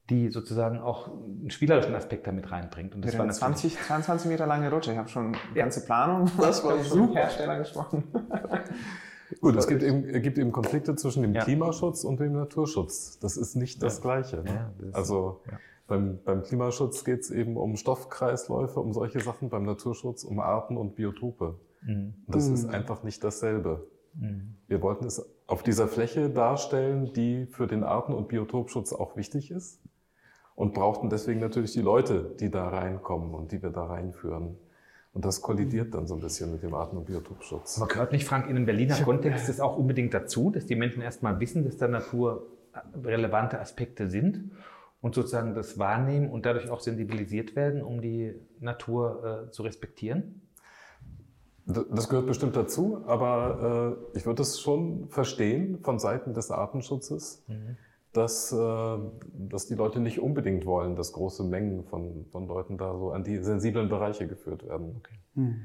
[0.09, 2.93] die sozusagen auch einen spielerischen Aspekt damit reinbringt.
[2.93, 4.91] Und das ja, war eine 20, 22 Meter lange Rutsche.
[4.91, 6.29] Ich habe schon die ganze Planung.
[6.37, 7.15] Das war super.
[7.15, 8.03] Hersteller gesprochen.
[9.39, 11.43] Gut, es gibt eben, gibt eben Konflikte zwischen dem ja.
[11.43, 13.17] Klimaschutz und dem Naturschutz.
[13.19, 14.43] Das ist nicht das Gleiche.
[14.43, 14.53] Ne?
[14.53, 15.41] Ja, das also
[15.87, 20.75] beim, beim Klimaschutz geht es eben um Stoffkreisläufe, um solche Sachen, beim Naturschutz um Arten
[20.75, 21.59] und Biotope.
[21.81, 22.13] Mhm.
[22.27, 22.53] Das mhm.
[22.55, 23.87] ist einfach nicht dasselbe.
[24.15, 24.55] Mhm.
[24.67, 29.49] Wir wollten es auf dieser Fläche darstellen, die für den Arten- und Biotopschutz auch wichtig
[29.49, 29.79] ist
[30.55, 34.57] und brauchten deswegen natürlich die Leute, die da reinkommen und die wir da reinführen.
[35.13, 37.77] Und das kollidiert dann so ein bisschen mit dem Arten- und Biotopschutz.
[37.77, 41.01] Aber gehört nicht, Frank, in einem Berliner Kontext das auch unbedingt dazu, dass die Menschen
[41.01, 42.47] erstmal wissen, dass da Natur
[43.03, 44.51] relevante Aspekte sind
[45.01, 50.41] und sozusagen das wahrnehmen und dadurch auch sensibilisiert werden, um die Natur äh, zu respektieren?
[51.65, 57.43] Das gehört bestimmt dazu, aber äh, ich würde es schon verstehen von Seiten des Artenschutzes,
[57.47, 57.77] mhm
[58.13, 58.97] dass, äh,
[59.33, 63.23] dass die Leute nicht unbedingt wollen, dass große Mengen von, von Leuten da so an
[63.23, 64.95] die sensiblen Bereiche geführt werden.
[64.97, 65.15] Okay.
[65.35, 65.61] Hm.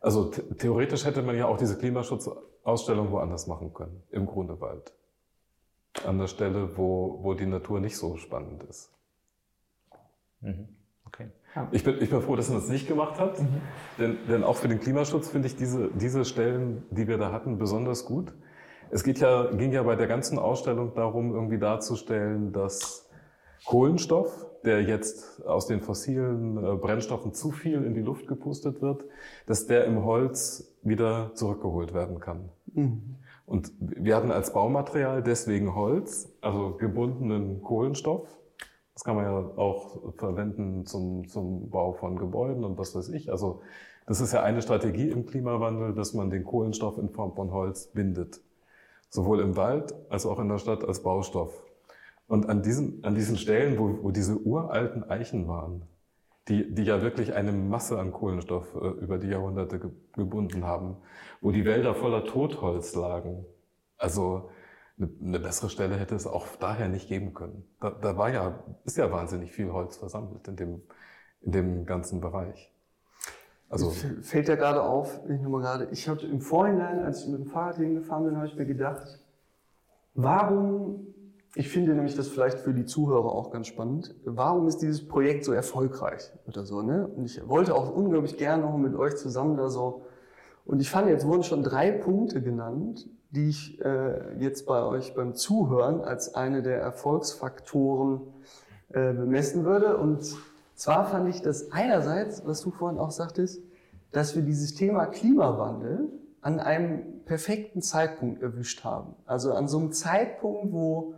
[0.00, 4.92] Also theoretisch hätte man ja auch diese Klimaschutzausstellung woanders machen können, im Grunewald.
[6.06, 8.92] An der Stelle, wo, wo die Natur nicht so spannend ist.
[10.40, 10.68] Mhm.
[11.06, 11.30] Okay.
[11.72, 13.60] Ich, bin, ich bin froh, dass man das nicht gemacht hat, mhm.
[13.98, 17.58] denn, denn auch für den Klimaschutz finde ich diese, diese Stellen, die wir da hatten,
[17.58, 18.32] besonders gut.
[18.90, 23.08] Es geht ja, ging ja bei der ganzen Ausstellung darum, irgendwie darzustellen, dass
[23.66, 29.04] Kohlenstoff, der jetzt aus den fossilen äh, Brennstoffen zu viel in die Luft gepustet wird,
[29.46, 32.48] dass der im Holz wieder zurückgeholt werden kann.
[32.72, 33.16] Mhm.
[33.44, 38.26] Und wir hatten als Baumaterial deswegen Holz, also gebundenen Kohlenstoff.
[38.94, 43.30] Das kann man ja auch verwenden zum, zum Bau von Gebäuden und was weiß ich.
[43.30, 43.60] Also
[44.06, 47.88] das ist ja eine Strategie im Klimawandel, dass man den Kohlenstoff in Form von Holz
[47.88, 48.40] bindet
[49.10, 51.52] sowohl im Wald als auch in der Stadt als Baustoff.
[52.26, 55.82] Und an diesen, an diesen Stellen, wo, wo diese uralten Eichen waren,
[56.48, 60.96] die, die ja wirklich eine Masse an Kohlenstoff äh, über die Jahrhunderte ge gebunden haben,
[61.40, 63.44] wo die Wälder voller Totholz lagen.
[63.96, 64.50] Also
[64.98, 67.64] eine, eine bessere Stelle hätte es auch daher nicht geben können.
[67.80, 70.82] Da, da war ja, ist ja wahnsinnig viel Holz versammelt in dem,
[71.42, 72.72] in dem ganzen Bereich.
[73.70, 73.90] Also
[74.22, 77.40] fällt ja gerade auf, ich nur mal gerade, ich habe im Vorhinein, als ich mit
[77.40, 79.18] dem Fahrrad hingefahren bin, habe ich mir gedacht,
[80.14, 81.06] warum,
[81.54, 85.44] ich finde nämlich das vielleicht für die Zuhörer auch ganz spannend, warum ist dieses Projekt
[85.44, 87.08] so erfolgreich oder so, ne?
[87.08, 90.02] Und ich wollte auch unglaublich gerne noch mit euch zusammen da so,
[90.68, 95.14] und ich fand, jetzt wurden schon drei Punkte genannt, die ich äh, jetzt bei euch
[95.14, 98.20] beim Zuhören als eine der Erfolgsfaktoren
[98.90, 100.36] äh, bemessen würde und
[100.78, 103.60] zwar fand ich das einerseits, was du vorhin auch sagtest,
[104.12, 106.08] dass wir dieses Thema Klimawandel
[106.40, 109.14] an einem perfekten Zeitpunkt erwischt haben.
[109.26, 111.14] Also an so einem Zeitpunkt, wo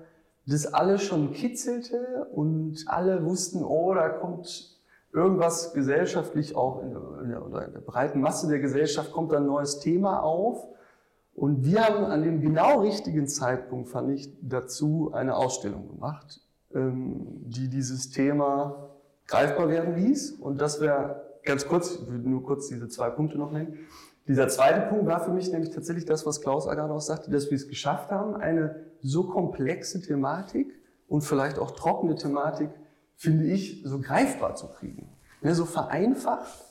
[0.47, 4.79] das alles schon kitzelte und alle wussten, oh, da kommt
[5.13, 6.91] irgendwas gesellschaftlich auch in
[7.31, 10.67] der, oder in der breiten Masse der Gesellschaft kommt ein neues Thema auf.
[11.35, 16.41] Und wir haben an dem genau richtigen Zeitpunkt, fand ich, dazu eine Ausstellung gemacht,
[16.75, 18.90] ähm, die dieses Thema
[19.31, 20.33] greifbar werden ließ.
[20.33, 23.79] Und das wäre ganz kurz, ich würde nur kurz diese zwei Punkte noch nennen.
[24.29, 27.51] Dieser zweite Punkt war für mich nämlich tatsächlich das, was Klaus gerade auch sagte, dass
[27.51, 30.73] wir es geschafft haben, eine so komplexe Thematik
[31.09, 32.71] und vielleicht auch trockene Thematik,
[33.17, 35.09] finde ich, so greifbar zu kriegen.
[35.43, 36.67] Ja, so vereinfacht.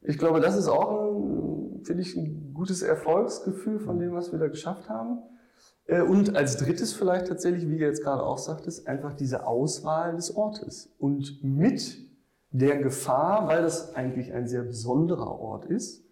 [0.00, 4.38] Ich glaube, das ist auch ein, finde ich, ein gutes Erfolgsgefühl von dem, was wir
[4.38, 5.18] da geschafft haben.
[5.86, 10.16] Äh, und als drittes vielleicht tatsächlich, wie ihr jetzt gerade auch sagtest, einfach diese Auswahl
[10.16, 10.94] des Ortes.
[10.98, 11.98] Und mit
[12.50, 16.04] der Gefahr, weil das eigentlich ein sehr besonderer Ort ist,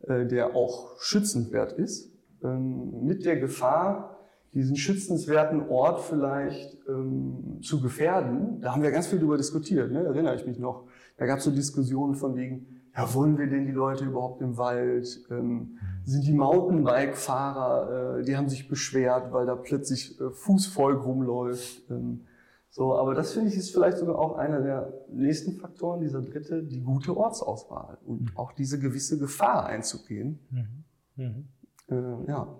[0.00, 2.10] äh, der auch schützenswert ist,
[2.42, 4.16] ähm, mit der Gefahr,
[4.54, 8.60] diesen schützenswerten Ort vielleicht ähm, zu gefährden.
[8.60, 10.02] Da haben wir ganz viel drüber diskutiert, ne?
[10.04, 10.88] erinnere ich mich noch.
[11.18, 12.66] Da gab es so Diskussionen von wegen,
[12.96, 15.24] ja, wollen wir denn die Leute überhaupt im Wald?
[15.30, 21.90] Ähm, sind die Mountainbike-Fahrer, äh, die haben sich beschwert, weil da plötzlich äh, Fußvolk rumläuft.
[21.90, 22.26] Ähm,
[22.70, 26.62] so, aber das finde ich ist vielleicht sogar auch einer der nächsten Faktoren, dieser dritte,
[26.62, 28.36] die gute Ortsauswahl und mhm.
[28.36, 30.38] auch diese gewisse Gefahr einzugehen.
[30.50, 30.84] Mhm.
[31.16, 31.48] Mhm.
[31.88, 32.56] Äh, ja.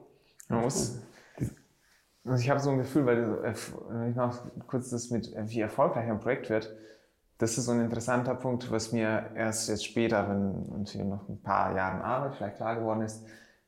[0.48, 1.00] Man muss,
[2.24, 3.54] also ich habe so ein Gefühl, weil äh,
[3.88, 6.74] wenn ich noch kurz das mit, äh, wie erfolgreich ein Projekt wird,
[7.40, 11.40] das ist so ein interessanter Punkt, was mir erst jetzt später, wenn hier noch ein
[11.40, 13.24] paar Jahren Arbeit vielleicht klar geworden ist,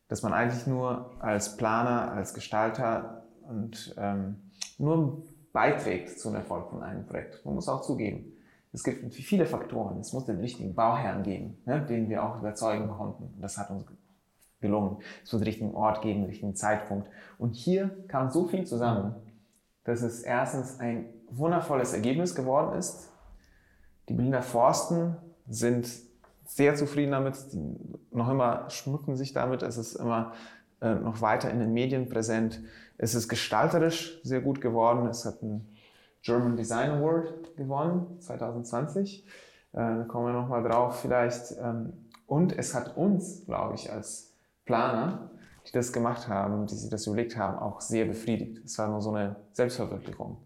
[0.08, 5.22] dass man eigentlich nur als Planer, als Gestalter und ähm, nur
[5.54, 7.44] beiträgt zum Erfolg von einem Projekt.
[7.46, 8.32] Man muss auch zugeben,
[8.74, 10.00] es gibt viele Faktoren.
[10.00, 13.40] Es muss den richtigen Bauherrn geben, ne, den wir auch überzeugen konnten.
[13.40, 13.86] Das hat uns
[14.60, 14.98] gelungen.
[15.24, 17.08] Es muss den richtigen Ort geben, den richtigen Zeitpunkt.
[17.38, 19.14] Und hier kam so viel zusammen,
[19.84, 23.11] dass es erstens ein wundervolles Ergebnis geworden ist,
[24.08, 25.16] die Berliner Forsten
[25.48, 25.88] sind
[26.44, 27.76] sehr zufrieden damit, die
[28.10, 30.32] noch immer schmücken sich damit, es ist immer
[30.82, 32.60] äh, noch weiter in den Medien präsent.
[32.98, 35.06] Es ist gestalterisch sehr gut geworden.
[35.06, 35.68] Es hat einen
[36.22, 39.24] German Design Award gewonnen 2020.
[39.24, 39.26] Äh,
[39.72, 41.56] da kommen wir nochmal drauf vielleicht.
[41.60, 41.92] Ähm,
[42.26, 44.34] und es hat uns, glaube ich, als
[44.64, 45.30] Planer,
[45.66, 48.64] die das gemacht haben, die sich das überlegt haben, auch sehr befriedigt.
[48.64, 50.38] Es war nur so eine Selbstverwirklichung.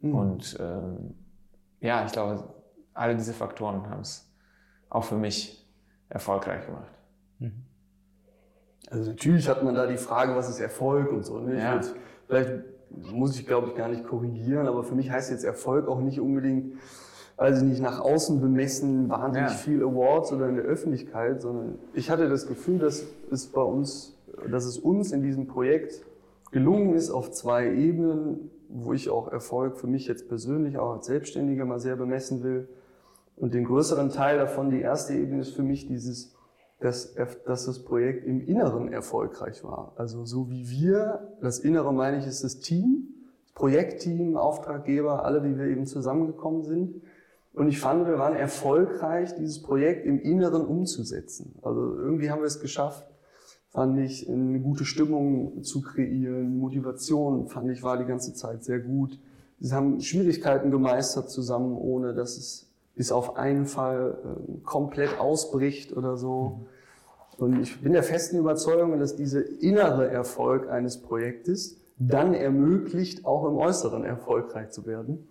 [0.00, 0.14] Mhm.
[0.14, 1.14] Und ähm,
[1.80, 2.44] ja, ich glaube,
[2.94, 4.30] alle diese Faktoren haben es
[4.90, 5.66] auch für mich
[6.08, 6.92] erfolgreich gemacht.
[7.38, 7.64] Mhm.
[8.90, 11.38] Also natürlich hat man da die Frage, was ist Erfolg und so.
[11.38, 11.58] Ne?
[11.58, 11.74] Ja.
[11.74, 11.94] Würd,
[12.26, 12.50] vielleicht
[13.10, 16.20] muss ich, glaube ich, gar nicht korrigieren, aber für mich heißt jetzt Erfolg auch nicht
[16.20, 16.74] unbedingt,
[17.38, 19.56] also nicht nach außen bemessen, wahnsinnig ja.
[19.56, 24.18] viel Awards oder in der Öffentlichkeit, sondern ich hatte das Gefühl, dass es bei uns,
[24.50, 26.04] dass es uns in diesem Projekt
[26.50, 31.06] gelungen ist auf zwei Ebenen, wo ich auch Erfolg für mich jetzt persönlich auch als
[31.06, 32.68] Selbstständiger mal sehr bemessen will.
[33.36, 36.34] Und den größeren Teil davon, die erste Ebene ist für mich dieses,
[36.80, 37.14] dass,
[37.46, 39.92] dass das Projekt im Inneren erfolgreich war.
[39.96, 43.08] Also so wie wir, das Innere meine ich, ist das Team,
[43.44, 47.02] das Projektteam, Auftraggeber, alle, wie wir eben zusammengekommen sind.
[47.54, 51.58] Und ich fand, wir waren erfolgreich, dieses Projekt im Inneren umzusetzen.
[51.62, 53.06] Also irgendwie haben wir es geschafft,
[53.68, 56.56] fand ich, eine gute Stimmung zu kreieren.
[56.56, 59.18] Motivation, fand ich, war die ganze Zeit sehr gut.
[59.60, 65.96] Sie haben Schwierigkeiten gemeistert zusammen, ohne dass es bis auf einen Fall äh, komplett ausbricht
[65.96, 66.66] oder so.
[67.38, 73.46] Und ich bin der festen Überzeugung, dass dieser innere Erfolg eines Projektes dann ermöglicht, auch
[73.46, 75.28] im Äußeren erfolgreich zu werden.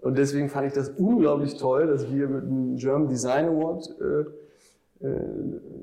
[0.00, 5.06] Und deswegen fand ich das unglaublich toll, dass wir mit dem German Design Award äh,
[5.06, 5.20] äh,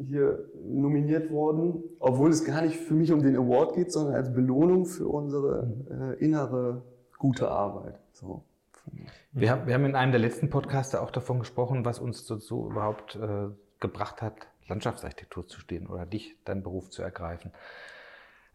[0.06, 4.34] hier nominiert wurden, obwohl es gar nicht für mich um den Award geht, sondern als
[4.34, 6.82] Belohnung für unsere äh, innere
[7.18, 8.00] gute Arbeit.
[8.13, 8.44] So.
[9.32, 12.69] Wir, haben, wir haben in einem der letzten Podcasts auch davon gesprochen, was uns dazu
[12.69, 13.49] überhaupt äh,
[13.80, 17.52] gebracht hat, Landschaftsarchitektur zu stehen oder dich, deinen Beruf zu ergreifen.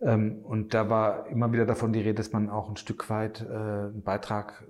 [0.01, 3.40] Ähm, und da war immer wieder davon die Rede, dass man auch ein Stück weit
[3.42, 4.64] äh, einen Beitrag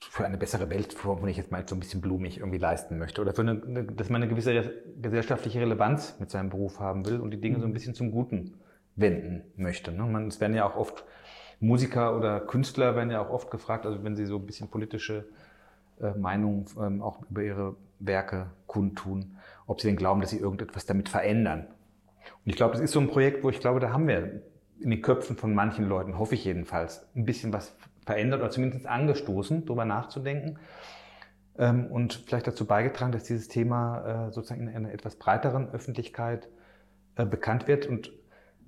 [0.00, 3.20] für eine bessere Welt, formuliere ich jetzt mal so ein bisschen blumig, irgendwie leisten möchte.
[3.20, 7.30] Oder für eine, dass man eine gewisse gesellschaftliche Relevanz mit seinem Beruf haben will und
[7.30, 7.74] die Dinge so ein mhm.
[7.74, 8.54] bisschen zum Guten
[8.96, 9.92] wenden möchte.
[9.92, 10.04] Ne?
[10.04, 11.04] Man, es werden ja auch oft
[11.60, 15.26] Musiker oder Künstler werden ja auch oft gefragt, also wenn sie so ein bisschen politische
[16.00, 20.86] äh, Meinungen ähm, auch über ihre Werke kundtun, ob sie denn glauben, dass sie irgendetwas
[20.86, 21.66] damit verändern.
[22.44, 24.42] Und ich glaube, das ist so ein Projekt, wo ich glaube, da haben wir
[24.80, 28.86] in den Köpfen von manchen Leuten, hoffe ich jedenfalls, ein bisschen was verändert oder zumindest
[28.86, 30.58] angestoßen, darüber nachzudenken
[31.58, 36.48] ähm, und vielleicht dazu beigetragen, dass dieses Thema äh, sozusagen in einer etwas breiteren Öffentlichkeit
[37.16, 38.12] äh, bekannt wird und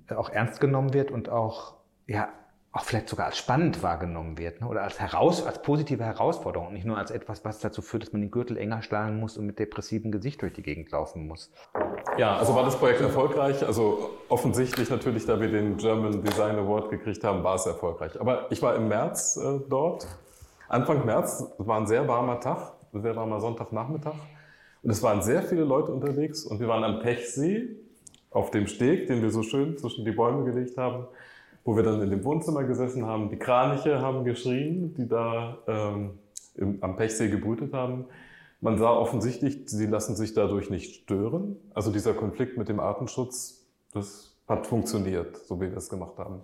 [0.09, 1.75] äh, auch ernst genommen wird und auch
[2.07, 2.29] ja
[2.71, 4.67] auch vielleicht sogar als spannend wahrgenommen wird ne?
[4.67, 8.13] oder als, heraus, als positive Herausforderung und nicht nur als etwas, was dazu führt, dass
[8.13, 11.51] man den Gürtel enger schlagen muss und mit depressivem Gesicht durch die Gegend laufen muss.
[12.17, 13.65] Ja, also war das Projekt erfolgreich?
[13.65, 18.19] Also offensichtlich natürlich, da wir den German Design Award gekriegt haben, war es erfolgreich.
[18.21, 20.07] Aber ich war im März äh, dort,
[20.67, 24.13] Anfang März, war ein sehr warmer Tag, ein sehr warmer Sonntagnachmittag
[24.83, 27.67] und es waren sehr viele Leute unterwegs und wir waren am Pechsee
[28.29, 31.07] auf dem Steg, den wir so schön zwischen die Bäume gelegt haben
[31.63, 33.29] wo wir dann in dem Wohnzimmer gesessen haben.
[33.29, 36.19] Die Kraniche haben geschrien, die da ähm,
[36.55, 38.05] im, am Pechsee gebrütet haben.
[38.61, 41.57] Man sah offensichtlich, sie lassen sich dadurch nicht stören.
[41.73, 46.41] Also dieser Konflikt mit dem Artenschutz, das hat funktioniert, so wie wir es gemacht haben.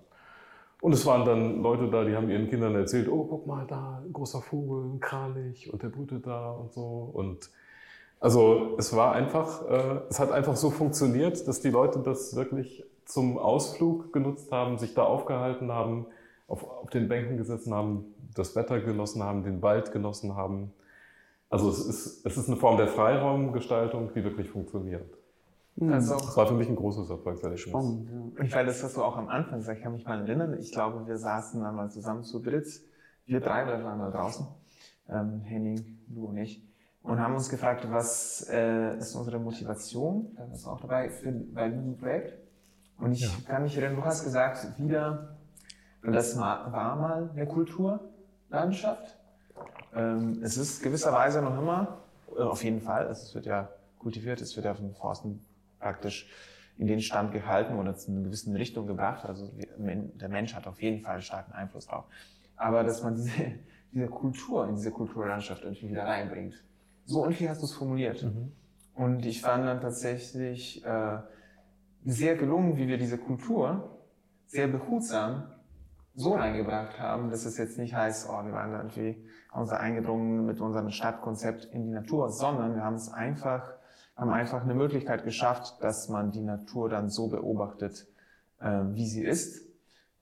[0.82, 4.04] Und es waren dann Leute da, die haben ihren Kindern erzählt, oh, guck mal da,
[4.06, 7.10] ein großer Vogel, ein Kranich und der brütet da und so.
[7.14, 7.50] Und
[8.20, 12.84] Also es war einfach, äh, es hat einfach so funktioniert, dass die Leute das wirklich
[13.06, 16.08] zum Ausflug genutzt haben, sich da aufgehalten haben,
[16.48, 20.74] auf, auf den Bänken gesessen haben, das Wetter genossen haben, den Wald genossen haben.
[21.50, 25.06] Also es ist, es ist eine Form der Freiraumgestaltung, die wirklich funktioniert.
[25.82, 27.70] Also, Das war für mich ein großes Erfolgserlebnis.
[27.70, 28.44] Spannend, ja.
[28.44, 30.58] Ich weil das hast du auch am Anfang gesagt, ich kann mich mal erinnern.
[30.60, 32.68] Ich glaube, wir saßen dann mal zusammen zu dritt,
[33.26, 34.48] wir drei, waren da draußen,
[35.10, 36.64] ähm, Henning, du und ich,
[37.04, 41.32] und haben uns gefragt, was äh, ist unsere Motivation, da warst du auch dabei, für,
[41.32, 42.45] bei diesem Projekt.
[42.98, 45.38] Und ich kann mich erinnern, du hast gesagt, wieder,
[46.04, 49.18] das war mal eine Kulturlandschaft.
[49.94, 52.00] Ähm, es ist gewisserweise noch immer,
[52.38, 55.44] äh, auf jeden Fall, also es wird ja kultiviert, es wird ja von Forsten
[55.80, 56.30] praktisch
[56.78, 59.26] in den Stand gehalten oder zu einer gewissen Richtung gebracht.
[59.26, 62.06] Also der Mensch hat auf jeden Fall einen starken Einfluss drauf.
[62.58, 63.32] Aber dass man diese,
[63.94, 66.62] diese Kultur in diese Kulturlandschaft irgendwie wieder reinbringt.
[67.06, 68.26] So irgendwie hast du es formuliert.
[68.94, 71.20] Und ich fand dann tatsächlich äh,
[72.06, 74.00] sehr gelungen, wie wir diese Kultur
[74.46, 75.52] sehr behutsam
[76.14, 79.72] so reingebracht haben, dass es jetzt nicht heißt, oh, wir waren da irgendwie haben uns
[79.72, 83.72] eingedrungen mit unserem Stadtkonzept in die Natur, sondern wir haben es einfach,
[84.18, 88.06] haben einfach eine Möglichkeit geschafft, dass man die Natur dann so beobachtet,
[88.60, 89.66] äh, wie sie ist.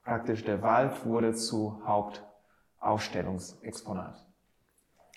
[0.04, 4.24] Praktisch der Wald wurde zu Hauptausstellungsexponat.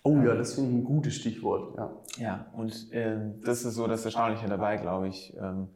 [0.03, 1.77] Oh ja, das finde ich ein gutes Stichwort.
[1.77, 1.91] Ja.
[2.17, 5.37] Ja, und ähm, das ist so das Erstaunliche dabei, glaube ich.
[5.39, 5.69] Ähm,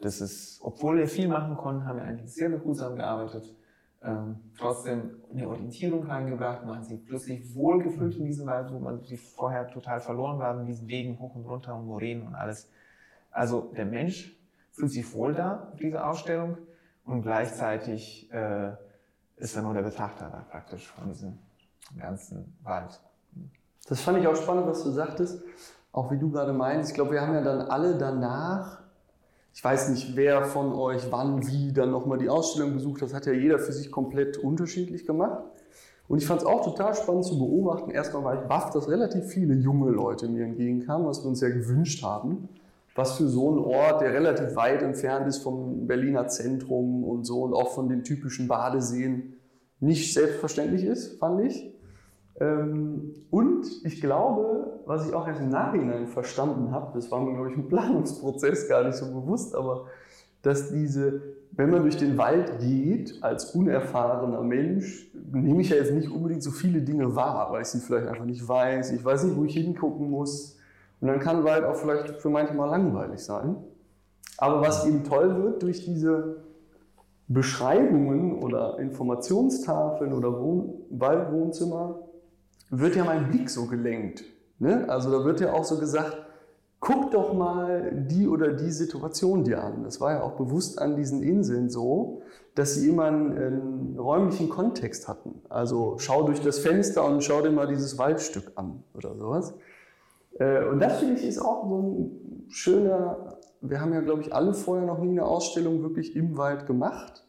[0.00, 3.54] das ist, obwohl wir viel machen konnten, haben wir eigentlich sehr behutsam gearbeitet.
[4.02, 9.02] Ähm, trotzdem eine Orientierung reingebracht, man hat sich plötzlich wohlgefühlt in diesem Wald, wo man
[9.02, 12.70] sich vorher total verloren war, in diesen Wegen hoch und runter und Moränen und alles.
[13.30, 14.38] Also der Mensch
[14.70, 16.58] fühlt sich wohl da, auf dieser Ausstellung,
[17.06, 18.72] und gleichzeitig äh,
[19.36, 21.38] ist er nur der Betrachter da praktisch von diesem
[21.96, 23.00] ganzen Wald.
[23.88, 25.42] Das fand ich auch spannend, was du sagtest.
[25.92, 26.90] Auch wie du gerade meinst.
[26.90, 28.82] Ich glaube, wir haben ja dann alle danach,
[29.56, 33.00] ich weiß nicht, wer von euch wann, wie dann nochmal die Ausstellung besucht.
[33.00, 35.44] Das hat ja jeder für sich komplett unterschiedlich gemacht.
[36.08, 37.90] Und ich fand es auch total spannend zu beobachten.
[37.90, 41.48] Erstmal war ich baff, dass relativ viele junge Leute mir entgegenkamen, was wir uns ja
[41.48, 42.50] gewünscht haben.
[42.94, 47.40] Was für so ein Ort, der relativ weit entfernt ist vom Berliner Zentrum und so
[47.40, 49.36] und auch von den typischen Badeseen,
[49.80, 51.72] nicht selbstverständlich ist, fand ich.
[52.38, 57.34] Ähm, und ich glaube, was ich auch erst im Nachhinein verstanden habe, das war mir,
[57.34, 59.86] glaube ich, im Planungsprozess gar nicht so bewusst, aber
[60.42, 61.22] dass diese,
[61.52, 66.42] wenn man durch den Wald geht, als unerfahrener Mensch, nehme ich ja jetzt nicht unbedingt
[66.42, 69.44] so viele Dinge wahr, weil ich sie vielleicht einfach nicht weiß, ich weiß nicht, wo
[69.44, 70.58] ich hingucken muss.
[71.00, 73.56] Und dann kann Wald auch vielleicht für manche mal langweilig sein.
[74.38, 76.36] Aber was eben toll wird durch diese
[77.28, 81.98] Beschreibungen oder Informationstafeln oder Wohn Waldwohnzimmer,
[82.70, 84.24] wird ja mein Blick so gelenkt.
[84.58, 84.88] Ne?
[84.88, 86.16] Also da wird ja auch so gesagt,
[86.80, 89.84] guck doch mal die oder die Situation dir an.
[89.84, 92.22] Das war ja auch bewusst an diesen Inseln so,
[92.54, 95.42] dass sie immer einen, einen räumlichen Kontext hatten.
[95.48, 99.54] Also schau durch das Fenster und schau dir mal dieses Waldstück an oder sowas.
[100.38, 104.34] Äh, Und das finde ich ist auch so ein schöner, wir haben ja glaube ich
[104.34, 107.26] alle vorher noch nie eine Ausstellung wirklich im Wald gemacht.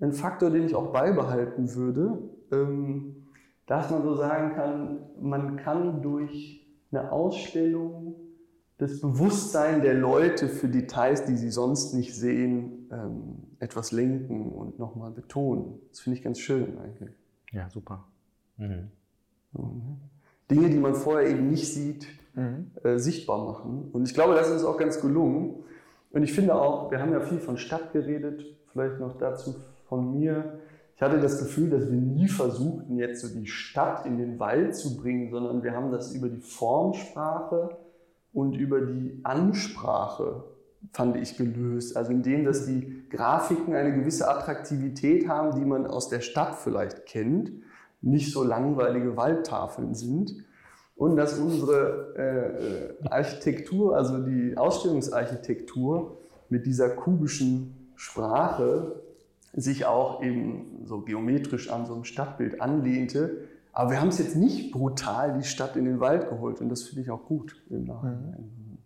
[0.00, 2.18] Ein Faktor, den ich auch beibehalten würde.
[2.52, 3.27] Ähm,
[3.68, 8.16] dass man so sagen kann, man kann durch eine Ausstellung
[8.78, 14.78] das Bewusstsein der Leute für Details, die sie sonst nicht sehen, ähm, etwas lenken und
[14.78, 15.80] nochmal betonen.
[15.90, 17.10] Das finde ich ganz schön eigentlich.
[17.52, 18.04] Ja, super.
[18.56, 18.88] Mhm.
[20.50, 22.06] Dinge, die man vorher eben nicht sieht,
[22.84, 23.90] äh, sichtbar machen.
[23.92, 25.64] Und ich glaube, das ist auch ganz gelungen.
[26.12, 29.56] Und ich finde auch, wir haben ja viel von Stadt geredet, vielleicht noch dazu
[29.88, 30.60] von mir.
[30.98, 34.74] Ich hatte das Gefühl, dass wir nie versuchten, jetzt so die Stadt in den Wald
[34.74, 37.78] zu bringen, sondern wir haben das über die Formsprache
[38.32, 40.42] und über die Ansprache,
[40.92, 41.96] fand ich, gelöst.
[41.96, 47.06] Also indem, dass die Grafiken eine gewisse Attraktivität haben, die man aus der Stadt vielleicht
[47.06, 47.52] kennt,
[48.00, 50.34] nicht so langweilige Waldtafeln sind.
[50.96, 58.96] Und dass unsere äh, Architektur, also die Ausstellungsarchitektur mit dieser kubischen Sprache
[59.52, 63.44] sich auch eben so geometrisch an so ein Stadtbild anlehnte.
[63.72, 66.82] Aber wir haben es jetzt nicht brutal die Stadt in den Wald geholt und das
[66.82, 68.78] finde ich auch gut im Nachhinein.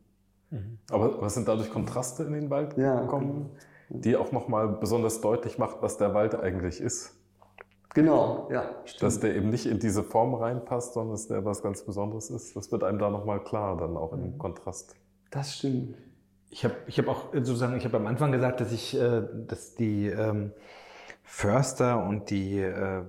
[0.90, 3.50] Aber was sind dadurch Kontraste in den Wald Ja, gekommen,
[3.88, 7.14] die auch nochmal besonders deutlich macht, was der Wald eigentlich ist?
[7.94, 8.70] Genau, ja,
[9.00, 9.22] Dass stimmt.
[9.22, 12.56] der eben nicht in diese Form reinpasst, sondern dass der was ganz Besonderes ist.
[12.56, 14.94] Das wird einem da nochmal klar, dann auch im Kontrast.
[15.30, 15.94] Das stimmt.
[16.52, 19.74] Ich habe ich hab auch sozusagen, ich habe am Anfang gesagt, dass ich, äh, dass
[19.74, 20.52] die ähm,
[21.22, 23.02] Förster und die, äh,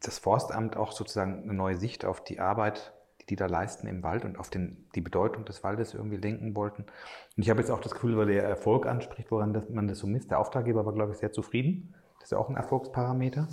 [0.00, 2.92] das Forstamt auch sozusagen eine neue Sicht auf die Arbeit,
[3.22, 6.54] die die da leisten im Wald und auf den, die Bedeutung des Waldes irgendwie lenken
[6.56, 6.82] wollten.
[6.82, 9.98] Und ich habe jetzt auch das Gefühl, weil der Erfolg anspricht, woran das, man das
[9.98, 10.30] so misst.
[10.30, 11.94] Der Auftraggeber war, glaube ich, sehr zufrieden.
[12.18, 13.48] Das ist ja auch ein Erfolgsparameter.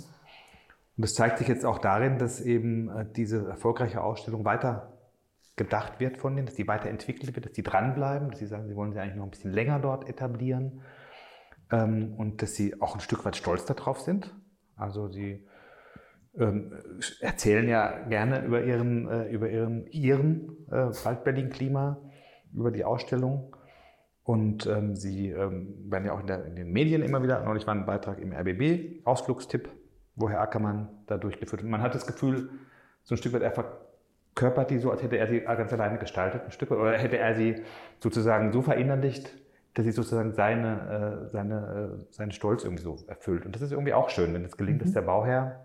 [0.96, 4.95] Und das zeigt sich jetzt auch darin, dass eben äh, diese erfolgreiche Ausstellung weiter
[5.56, 8.76] gedacht wird von denen, dass die weiterentwickelt wird, dass die dranbleiben, dass sie sagen, sie
[8.76, 10.82] wollen sie eigentlich noch ein bisschen länger dort etablieren
[11.72, 14.34] ähm, und dass sie auch ein Stück weit stolz darauf sind.
[14.76, 15.46] Also sie
[16.38, 16.72] ähm,
[17.20, 21.98] erzählen ja gerne über ihren, äh, über ihren, ihren äh, Wald-Berlin-Klima,
[22.52, 23.56] über die Ausstellung.
[24.22, 27.66] Und ähm, sie ähm, werden ja auch in, der, in, den Medien immer wieder, neulich
[27.66, 29.70] war ein Beitrag im RBB, Ausflugstipp,
[30.16, 31.70] wo Herr Ackermann da durchgeführt wird.
[31.70, 32.50] Man hat das Gefühl,
[33.04, 33.52] so ein Stück weit, er
[34.36, 37.34] verkörpert die so, als hätte er sie ganz alleine gestaltet, ein Stück oder hätte er
[37.34, 37.62] sie
[38.00, 39.30] sozusagen so verinnerlicht,
[39.74, 43.46] dass sie sozusagen seine, äh, seine, äh, seinen Stolz irgendwie so erfüllt.
[43.46, 44.84] Und das ist irgendwie auch schön, wenn es gelingt, mhm.
[44.84, 45.62] dass der Bauherr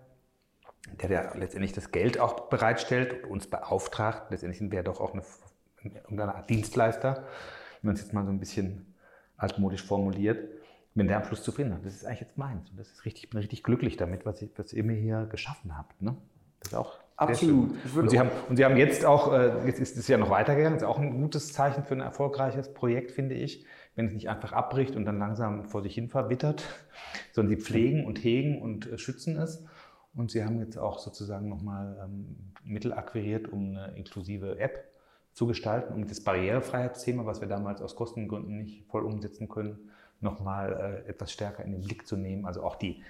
[1.00, 4.30] der ja letztendlich das Geld auch bereitstellt und uns beauftragt.
[4.30, 5.22] Letztendlich sind wir ja doch auch eine,
[5.84, 7.24] irgendeine Art Dienstleister,
[7.82, 8.92] wenn man es jetzt mal so ein bisschen
[9.36, 10.48] altmodisch formuliert.
[10.94, 12.68] Wenn der am Schluss zufrieden ist, das ist eigentlich jetzt meins.
[12.68, 15.26] Und das ist richtig, ich bin richtig glücklich damit, was, ich, was ihr mir hier
[15.26, 16.02] geschaffen habt.
[16.02, 16.16] Ne?
[16.58, 17.70] Das ist auch Absolut.
[17.94, 20.76] Und Sie, haben, und Sie haben jetzt auch, äh, jetzt ist es ja noch weitergegangen,
[20.76, 24.52] ist auch ein gutes Zeichen für ein erfolgreiches Projekt, finde ich, wenn es nicht einfach
[24.52, 26.64] abbricht und dann langsam vor sich hin verwittert,
[27.32, 29.64] sondern Sie pflegen und hegen und äh, schützen es.
[30.14, 34.84] Und sie haben jetzt auch sozusagen nochmal ähm, Mittel akquiriert, um eine inklusive App
[35.32, 39.90] zu gestalten, um das Barrierefreiheitsthema, was wir damals aus Kostengründen nicht voll umsetzen können,
[40.20, 42.44] nochmal äh, etwas stärker in den Blick zu nehmen.
[42.44, 43.02] Also auch die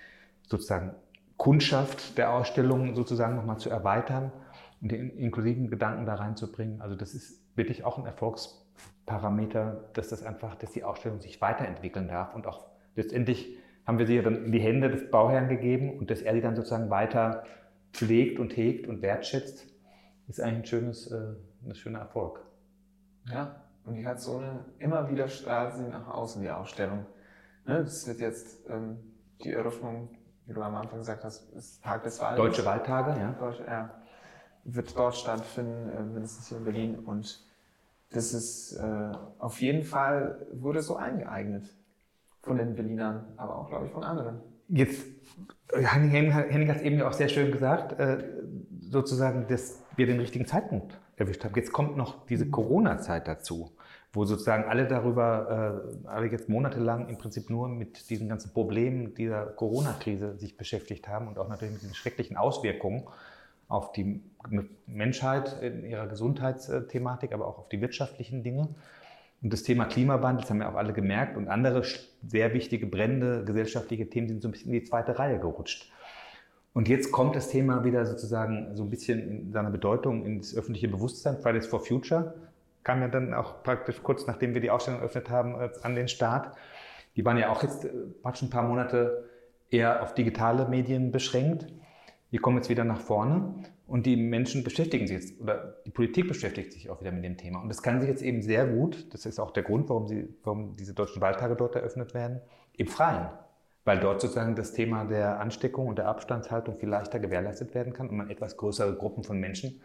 [0.47, 0.95] sozusagen
[1.37, 4.33] Kundschaft der Ausstellung sozusagen nochmal zu erweitern
[4.81, 6.81] und den inklusiven Gedanken da reinzubringen.
[6.81, 12.09] Also das ist wirklich auch ein Erfolgsparameter, dass das einfach, dass die Ausstellung sich weiterentwickeln
[12.09, 13.57] darf und auch letztendlich
[13.87, 16.41] haben wir sie ja dann in die Hände des Bauherrn gegeben und dass er sie
[16.41, 17.45] dann sozusagen weiter
[17.93, 19.67] pflegt und hegt und wertschätzt,
[20.29, 22.41] ist eigentlich ein schönes, äh, ein schöner Erfolg.
[23.27, 27.07] Ja, und die hat so eine, immer wieder strahlt sie nach außen, die Ausstellung.
[27.67, 28.99] Ne, das wird jetzt ähm,
[29.45, 30.11] die Eröffnung,
[30.47, 32.39] wie du am Anfang gesagt hast, ist Tag des Waldes.
[32.39, 33.33] Deutsche Waldtage, ja.
[33.33, 33.91] Deutsche, ja.
[34.65, 36.99] Wird dort stattfinden, äh, mindestens hier in Berlin.
[36.99, 37.45] Und
[38.11, 41.65] das ist äh, auf jeden Fall, wurde so eingeeignet
[42.41, 44.41] von den Berlinern, aber auch, glaube ich, von anderen.
[44.69, 45.05] Jetzt,
[45.73, 48.25] Henning, Henning hat es eben ja auch sehr schön gesagt, äh,
[48.81, 51.55] sozusagen, dass wir den richtigen Zeitpunkt erwischt haben.
[51.55, 52.51] Jetzt kommt noch diese mhm.
[52.51, 53.73] Corona-Zeit dazu,
[54.13, 59.15] wo sozusagen alle darüber, äh, alle jetzt monatelang im Prinzip nur mit diesen ganzen Problemen
[59.15, 63.05] dieser Corona-Krise sich beschäftigt haben und auch natürlich mit den schrecklichen Auswirkungen
[63.69, 64.23] auf die
[64.87, 68.69] Menschheit in ihrer Gesundheitsthematik, aber auch auf die wirtschaftlichen Dinge.
[69.43, 71.83] Und das Thema Klimawandel, das haben wir auch alle gemerkt, und andere
[72.27, 75.91] sehr wichtige Brände, gesellschaftliche Themen sind so ein bisschen in die zweite Reihe gerutscht.
[76.75, 80.89] Und jetzt kommt das Thema wieder sozusagen so ein bisschen in seiner Bedeutung ins öffentliche
[80.89, 81.39] Bewusstsein.
[81.39, 82.35] Fridays for Future
[82.85, 86.57] kam ja dann auch praktisch kurz nachdem wir die Ausstellung eröffnet haben an den Start.
[87.17, 87.91] Die waren ja auch jetzt äh,
[88.23, 89.29] praktisch ein paar Monate
[89.71, 91.67] eher auf digitale Medien beschränkt.
[92.31, 93.55] Die kommen jetzt wieder nach vorne.
[93.87, 97.37] Und die Menschen beschäftigen sich jetzt, oder die Politik beschäftigt sich auch wieder mit dem
[97.37, 97.61] Thema.
[97.61, 100.29] Und das kann sich jetzt eben sehr gut, das ist auch der Grund, warum, sie,
[100.45, 102.41] warum diese deutschen Waldtage dort eröffnet werden,
[102.75, 103.29] im Freien.
[103.85, 108.09] Weil dort sozusagen das Thema der Ansteckung und der Abstandshaltung viel leichter gewährleistet werden kann
[108.09, 109.83] und man etwas größere Gruppen von Menschen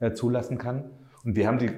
[0.00, 0.90] äh, zulassen kann.
[1.24, 1.70] Und wir haben die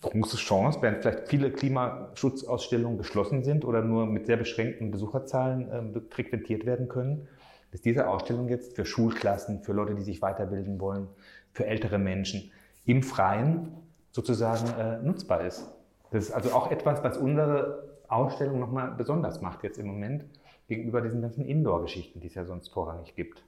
[0.00, 6.00] große Chance, während vielleicht viele Klimaschutzausstellungen geschlossen sind oder nur mit sehr beschränkten Besucherzahlen äh,
[6.10, 7.28] frequentiert werden können,
[7.72, 11.08] dass diese Ausstellung jetzt für Schulklassen, für Leute, die sich weiterbilden wollen,
[11.52, 12.50] für ältere Menschen
[12.86, 13.72] im Freien
[14.10, 15.66] sozusagen äh, nutzbar ist.
[16.10, 20.24] Das ist also auch etwas, was unsere Ausstellung nochmal besonders macht jetzt im Moment
[20.66, 23.42] gegenüber diesen ganzen Indoor-Geschichten, die es ja sonst vorrangig gibt.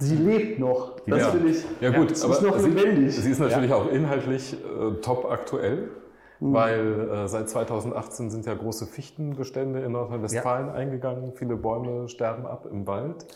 [0.00, 1.00] Sie lebt noch.
[1.06, 1.34] Das ja.
[1.34, 1.64] will ich.
[1.80, 3.16] Ja gut, ja, aber ist noch sie, lebendig.
[3.16, 3.76] Sie ist natürlich ja.
[3.76, 5.90] auch inhaltlich äh, top aktuell,
[6.38, 6.52] mhm.
[6.52, 11.32] weil äh, seit 2018 sind ja große Fichtenbestände in Nordrhein-Westfalen eingegangen.
[11.34, 13.26] Viele Bäume sterben ab im Wald.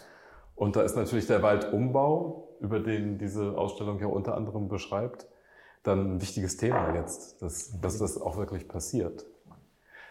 [0.55, 5.27] Und da ist natürlich der Waldumbau, über den diese Ausstellung ja unter anderem beschreibt,
[5.83, 9.27] dann ein wichtiges Thema jetzt, dass, dass das auch wirklich passiert.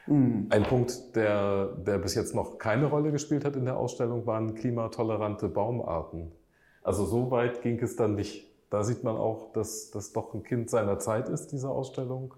[0.07, 0.47] Mhm.
[0.49, 4.53] Ein Punkt, der, der bis jetzt noch keine Rolle gespielt hat in der Ausstellung, waren
[4.55, 6.33] klimatolerante Baumarten.
[6.83, 8.47] Also so weit ging es dann nicht.
[8.69, 12.33] Da sieht man auch, dass das doch ein Kind seiner Zeit ist, diese Ausstellung.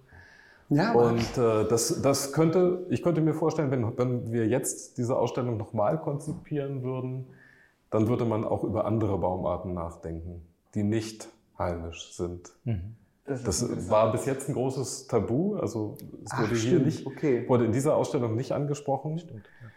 [0.69, 5.15] Ja, und äh, das, das könnte, ich könnte mir vorstellen, wenn, wenn wir jetzt diese
[5.17, 7.27] Ausstellung nochmal konzipieren würden,
[7.91, 10.41] dann würde man auch über andere Baumarten nachdenken,
[10.73, 11.29] die nicht
[11.59, 12.51] heimisch sind.
[12.63, 12.95] Mhm.
[13.25, 17.47] Das, das war bis jetzt ein großes Tabu, also es wurde Ach, hier nicht, okay.
[17.47, 19.19] wurde in dieser Ausstellung nicht angesprochen.
[19.19, 19.67] Stimmt, ja.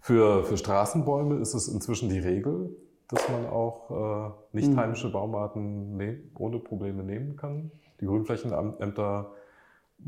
[0.00, 2.76] für, für Straßenbäume ist es inzwischen die Regel,
[3.10, 7.70] dass man auch äh, nicht heimische Baumarten nehm, ohne Probleme nehmen kann.
[8.00, 9.32] Die Grünflächenämter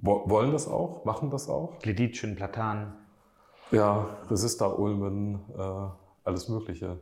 [0.01, 1.79] wo, wollen das auch, machen das auch.
[1.81, 2.95] Gleditschen, Platan.
[3.71, 5.63] Ja, Resistor, Ulmen, äh,
[6.25, 6.99] alles Mögliche.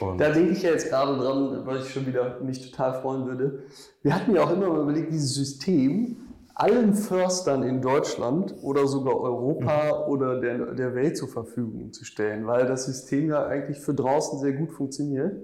[0.00, 3.26] Und da denke ich ja jetzt gerade dran, weil ich schon wieder mich total freuen
[3.26, 3.64] würde.
[4.02, 6.16] Wir hatten ja auch immer überlegt, dieses System
[6.54, 10.12] allen Förstern in Deutschland oder sogar Europa mhm.
[10.12, 14.38] oder der, der Welt zur Verfügung zu stellen, weil das System ja eigentlich für draußen
[14.38, 15.34] sehr gut funktioniert.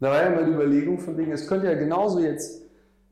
[0.00, 2.62] Da war ja mal die Überlegung von wegen, es könnte ja genauso jetzt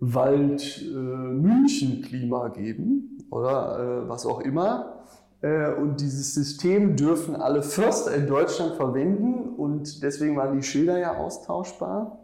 [0.01, 5.05] Wald-München-Klima äh, geben oder äh, was auch immer.
[5.41, 10.99] Äh, und dieses System dürfen alle Förster in Deutschland verwenden und deswegen waren die Schilder
[10.99, 12.19] ja austauschbar.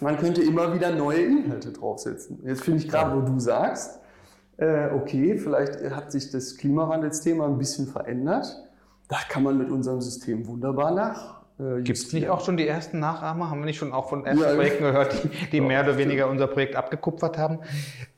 [0.00, 2.38] Man könnte immer wieder neue Inhalte draufsetzen.
[2.44, 3.98] Jetzt finde ich gerade, wo du sagst,
[4.58, 8.46] äh, okay, vielleicht hat sich das Klimawandelsthema ein bisschen verändert.
[9.08, 11.38] Da kann man mit unserem System wunderbar nach.
[11.58, 13.50] Äh, Gibt es nicht auch schon die ersten Nachahmer?
[13.50, 16.28] Haben wir nicht schon auch von ersten ja, Projekten gehört, die, die mehr oder weniger
[16.28, 17.60] unser Projekt abgekupfert haben?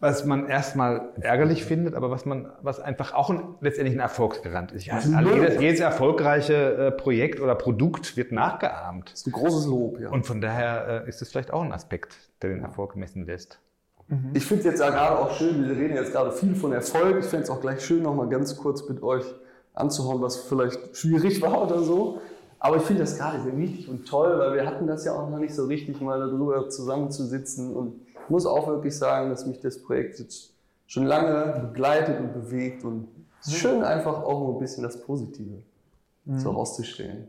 [0.00, 4.72] Was man erstmal ärgerlich findet, aber was man, was einfach auch ein, letztendlich ein Erfolgsgarant
[4.72, 4.90] ist.
[4.90, 9.12] Also jedes, jedes, erfolgreiche äh, Projekt oder Produkt wird nachgeahmt.
[9.12, 10.10] Das ist ein großes Lob, ja.
[10.10, 13.60] Und von daher äh, ist es vielleicht auch ein Aspekt, der den Erfolg messen lässt.
[14.10, 14.32] Mhm.
[14.34, 17.20] Ich finde es jetzt gerade auch schön, wir reden jetzt gerade viel von Erfolg.
[17.20, 19.24] Ich fände es auch gleich schön, nochmal ganz kurz mit euch
[19.72, 22.20] anzuhauen, was vielleicht schwierig war oder so.
[22.58, 25.30] Aber ich finde das gerade sehr wichtig und toll, weil wir hatten das ja auch
[25.30, 27.74] noch nicht so richtig, mal darüber zusammenzusitzen.
[27.74, 30.52] Und ich muss auch wirklich sagen, dass mich das Projekt jetzt
[30.86, 32.84] schon lange begleitet und bewegt.
[32.84, 33.08] Und
[33.40, 35.62] es ist schön, einfach auch ein bisschen das Positive
[36.24, 36.38] mhm.
[36.38, 37.28] so rauszustellen.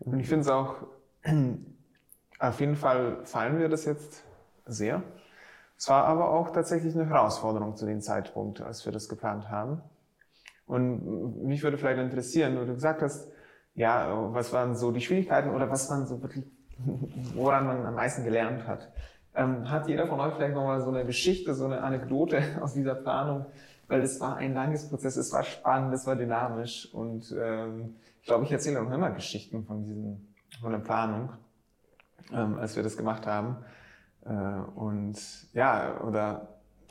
[0.00, 0.74] Und ich finde es auch,
[2.40, 4.24] auf jeden Fall fallen wir das jetzt
[4.66, 5.02] sehr.
[5.76, 9.82] Es war aber auch tatsächlich eine Herausforderung zu dem Zeitpunkt, als wir das geplant haben.
[10.66, 13.28] Und mich würde vielleicht interessieren, wo du gesagt hast,
[13.74, 16.44] ja, was waren so die Schwierigkeiten oder was waren so wirklich,
[17.34, 18.90] woran man am meisten gelernt hat.
[19.34, 22.94] Ähm, hat jeder von euch vielleicht nochmal so eine Geschichte, so eine Anekdote aus dieser
[22.94, 23.46] Planung?
[23.88, 28.26] Weil es war ein langes Prozess, es war spannend, es war dynamisch und ähm, ich
[28.26, 31.30] glaube, ich erzähle noch immer Geschichten von diesen, von der Planung,
[32.32, 33.58] ähm, als wir das gemacht haben.
[34.24, 34.30] Äh,
[34.78, 35.18] und
[35.52, 36.48] ja, oder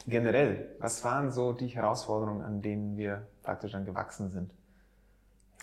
[0.07, 4.51] generell, was waren so die Herausforderungen, an denen wir praktisch dann gewachsen sind?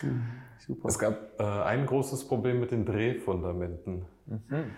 [0.01, 0.23] Mhm,
[0.59, 0.87] super.
[0.87, 4.05] Es gab äh, ein großes Problem mit den Drehfundamenten.
[4.25, 4.71] Mhm.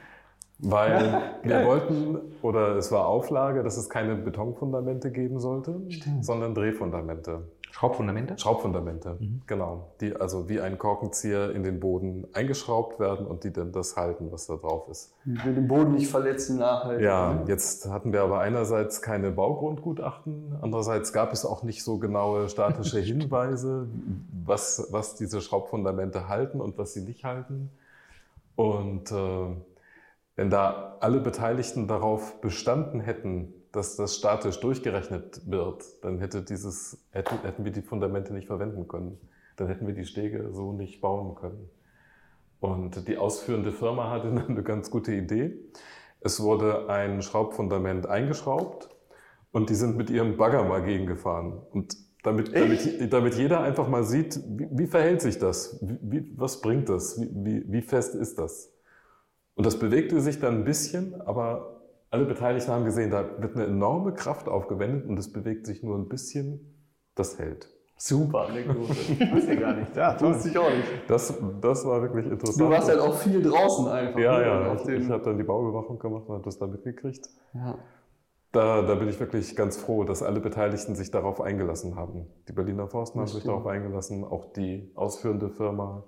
[0.59, 6.23] Weil wir wollten, oder es war Auflage, dass es keine Betonfundamente geben sollte, Stimmt.
[6.23, 7.43] sondern Drehfundamente.
[7.74, 8.38] Schraubfundamente?
[8.38, 9.41] Schraubfundamente, mhm.
[9.47, 9.95] genau.
[9.99, 14.32] Die also wie ein Korkenzieher in den Boden eingeschraubt werden und die dann das halten,
[14.32, 15.11] was da drauf ist.
[15.26, 17.03] Die will den Boden nicht verletzen nachhaltig.
[17.03, 22.47] Ja, jetzt hatten wir aber einerseits keine Baugrundgutachten, andererseits gab es auch nicht so genaue
[22.47, 23.88] statische Hinweise,
[24.45, 27.71] was, was diese Schraubfundamente halten und was sie nicht halten.
[28.55, 29.47] Und äh,
[30.36, 37.03] wenn da alle Beteiligten darauf bestanden hätten, dass das statisch durchgerechnet wird, dann hätte dieses,
[37.09, 39.19] hätten, hätten wir die Fundamente nicht verwenden können.
[39.57, 41.69] Dann hätten wir die Stege so nicht bauen können.
[42.59, 45.57] Und die ausführende Firma hatte eine ganz gute Idee.
[46.21, 48.89] Es wurde ein Schraubfundament eingeschraubt
[49.51, 51.59] und die sind mit ihrem Bagger mal gegengefahren.
[51.71, 55.80] Und damit, damit, damit jeder einfach mal sieht, wie, wie verhält sich das?
[55.82, 57.19] Wie, was bringt das?
[57.19, 58.71] Wie, wie fest ist das?
[59.55, 61.72] Und das bewegte sich dann ein bisschen, aber
[62.14, 65.97] alle Beteiligten haben gesehen, da wird eine enorme Kraft aufgewendet und es bewegt sich nur
[65.97, 67.68] ein bisschen, das hält.
[67.97, 68.89] Super Anekdote.
[69.34, 69.95] Wusste ich gar nicht.
[69.95, 70.36] Ja, toll.
[70.36, 70.88] Wusste ich auch nicht.
[71.07, 72.59] Das, das war wirklich interessant.
[72.59, 74.20] Du warst halt auch viel draußen einfach.
[74.20, 74.45] Ja, ne?
[74.45, 74.76] ja.
[74.76, 77.28] Ich, ich habe dann die Bauüberwachung gemacht und habe das da mitgekriegt.
[77.55, 77.80] Ja.
[78.51, 82.28] Da, da bin ich wirklich ganz froh, dass alle Beteiligten sich darauf eingelassen haben.
[82.47, 86.03] Die Berliner Forsten haben sich darauf eingelassen, auch die ausführende Firma,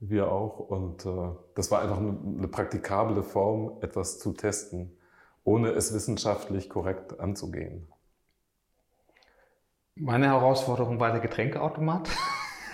[0.00, 0.58] wir auch.
[0.58, 4.96] Und äh, das war einfach eine, eine praktikable Form, etwas zu testen,
[5.44, 7.88] ohne es wissenschaftlich korrekt anzugehen.
[9.94, 12.08] Meine Herausforderung war der Getränkeautomat.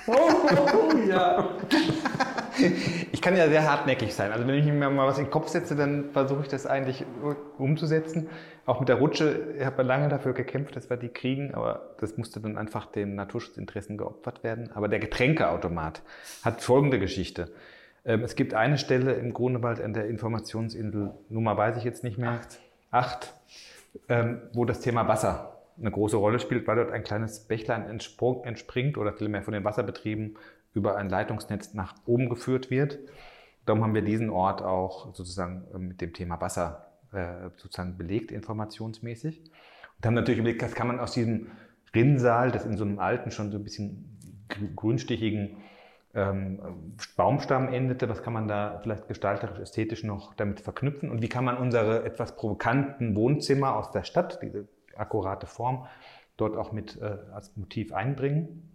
[0.07, 1.57] Oh, oh, ja.
[3.12, 4.32] Ich kann ja sehr hartnäckig sein.
[4.32, 7.05] Also wenn ich mir mal was in den Kopf setze, dann versuche ich das eigentlich
[7.59, 8.28] umzusetzen.
[8.66, 12.16] Auch mit der Rutsche, ich habe lange dafür gekämpft, dass wir die kriegen, aber das
[12.16, 14.70] musste dann einfach den Naturschutzinteressen geopfert werden.
[14.74, 16.02] Aber der Getränkeautomat
[16.42, 17.50] hat folgende Geschichte.
[18.05, 22.18] Ähm, es gibt eine Stelle im Grunewald an der Informationsinsel, Nummer weiß ich jetzt nicht
[22.18, 22.40] mehr,
[22.90, 23.34] acht,
[24.09, 28.96] ähm, wo das Thema Wasser eine große Rolle spielt, weil dort ein kleines Bächlein entspringt
[28.96, 30.36] oder vielmehr von den Wasserbetrieben
[30.75, 32.99] über ein Leitungsnetz nach oben geführt wird.
[33.64, 38.31] Darum haben wir diesen Ort auch sozusagen äh, mit dem Thema Wasser äh, sozusagen belegt,
[38.33, 39.41] informationsmäßig.
[39.41, 41.47] Und haben natürlich überlegt, was kann man aus diesem
[41.95, 44.18] Rinnsal, das in so einem alten, schon so ein bisschen
[44.77, 45.57] grünstichigen
[46.14, 46.61] ähm,
[47.16, 51.45] Baumstamm endete, was kann man da vielleicht gestalterisch, ästhetisch noch damit verknüpfen und wie kann
[51.45, 55.87] man unsere etwas provokanten Wohnzimmer aus der Stadt, diese akkurate Form,
[56.37, 58.74] dort auch mit äh, als Motiv einbringen.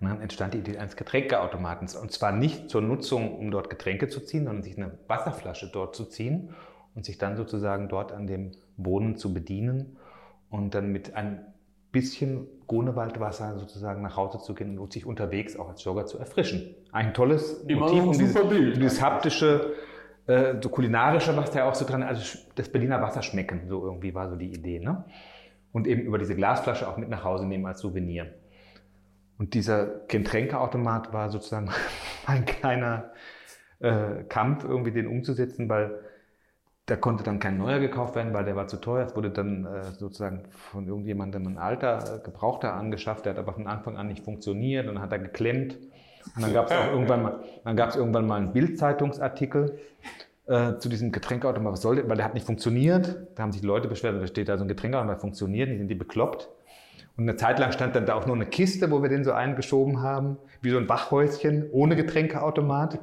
[0.00, 1.94] Und dann entstand die Idee eines Getränkeautomatens.
[1.96, 5.94] Und zwar nicht zur Nutzung, um dort Getränke zu ziehen, sondern sich eine Wasserflasche dort
[5.94, 6.54] zu ziehen
[6.94, 9.96] und sich dann sozusagen dort an dem Boden zu bedienen
[10.50, 11.46] und dann mit ein
[11.92, 16.74] bisschen Grunewaldwasser sozusagen nach Hause zu gehen und sich unterwegs auch als Jogger zu erfrischen.
[16.90, 19.74] Ein tolles Immer Motiv, um dieses, Bild dieses haptische,
[20.26, 24.14] äh, so kulinarische, was da auch so dran, also das Berliner Wasser schmecken, so irgendwie
[24.14, 24.78] war so die Idee.
[24.80, 25.04] Ne?
[25.72, 28.32] Und eben über diese Glasflasche auch mit nach Hause nehmen als Souvenir.
[29.42, 31.68] Und dieser Getränkeautomat war sozusagen
[32.26, 33.10] ein kleiner
[33.80, 35.98] äh, Kampf, irgendwie den umzusetzen, weil
[36.86, 39.04] da konnte dann kein neuer gekauft werden, weil der war zu teuer.
[39.04, 43.52] Es wurde dann äh, sozusagen von irgendjemandem ein alter, äh, gebrauchter angeschafft, der hat aber
[43.52, 45.76] von Anfang an nicht funktioniert und hat er geklemmt.
[46.36, 49.76] Und dann gab es irgendwann mal, dann gab irgendwann mal einen Bildzeitungsartikel
[50.46, 51.72] äh, zu diesem Getränkeautomat.
[51.72, 52.08] Was soll der?
[52.08, 53.26] Weil der hat nicht funktioniert.
[53.34, 55.96] Da haben sich Leute beschwert, da steht da so ein Getränkeautomat funktioniert, die sind die
[55.96, 56.48] bekloppt.
[57.16, 59.32] Und eine Zeit lang stand dann da auch nur eine Kiste, wo wir den so
[59.32, 62.98] eingeschoben haben, wie so ein Wachhäuschen ohne Getränkeautomat.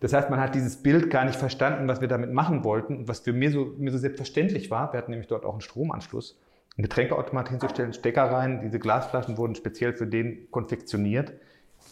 [0.00, 3.08] Das heißt, man hat dieses Bild gar nicht verstanden, was wir damit machen wollten und
[3.08, 4.92] was für mir so, mir so selbstverständlich war.
[4.92, 6.38] Wir hatten nämlich dort auch einen Stromanschluss,
[6.76, 8.60] einen Getränkeautomat hinzustellen, Stecker rein.
[8.62, 11.32] Diese Glasflaschen wurden speziell für den konfektioniert.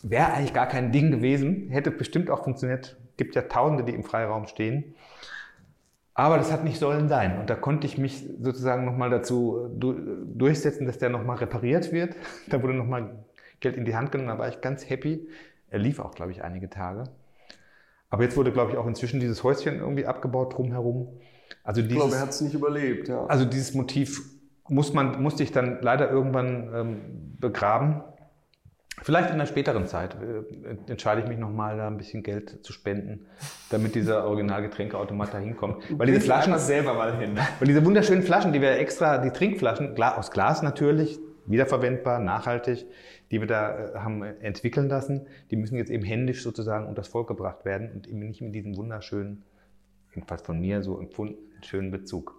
[0.02, 2.96] Wäre eigentlich gar kein Ding gewesen, hätte bestimmt auch funktioniert.
[3.16, 4.94] Gibt ja Tausende, die im Freiraum stehen.
[6.18, 7.38] Aber das hat nicht sollen sein.
[7.38, 12.16] Und da konnte ich mich sozusagen nochmal dazu durchsetzen, dass der nochmal repariert wird.
[12.48, 13.24] Da wurde nochmal
[13.60, 15.28] Geld in die Hand genommen, da war ich ganz happy.
[15.70, 17.04] Er lief auch, glaube ich, einige Tage.
[18.10, 21.20] Aber jetzt wurde, glaube ich, auch inzwischen dieses Häuschen irgendwie abgebaut drumherum.
[21.62, 23.24] Also dieses, ich glaube, er hat es nicht überlebt, ja.
[23.26, 24.20] Also dieses Motiv
[24.68, 27.00] muss man, musste ich dann leider irgendwann ähm,
[27.38, 28.02] begraben.
[29.02, 32.72] Vielleicht in einer späteren Zeit äh, entscheide ich mich nochmal, da ein bisschen Geld zu
[32.72, 33.26] spenden,
[33.70, 35.84] damit dieser Originalgetränkeautomat da hinkommt.
[35.98, 37.38] Weil diese Flaschen selber mal hin.
[37.58, 42.86] Weil diese wunderschönen Flaschen, die wir extra, die Trinkflaschen, aus Glas natürlich, wiederverwendbar, nachhaltig,
[43.30, 47.28] die wir da äh, haben entwickeln lassen, die müssen jetzt eben händisch sozusagen unters Volk
[47.28, 49.44] gebracht werden und eben nicht mit diesem wunderschönen,
[50.14, 52.34] jedenfalls von mir so empfunden, schönen Bezug.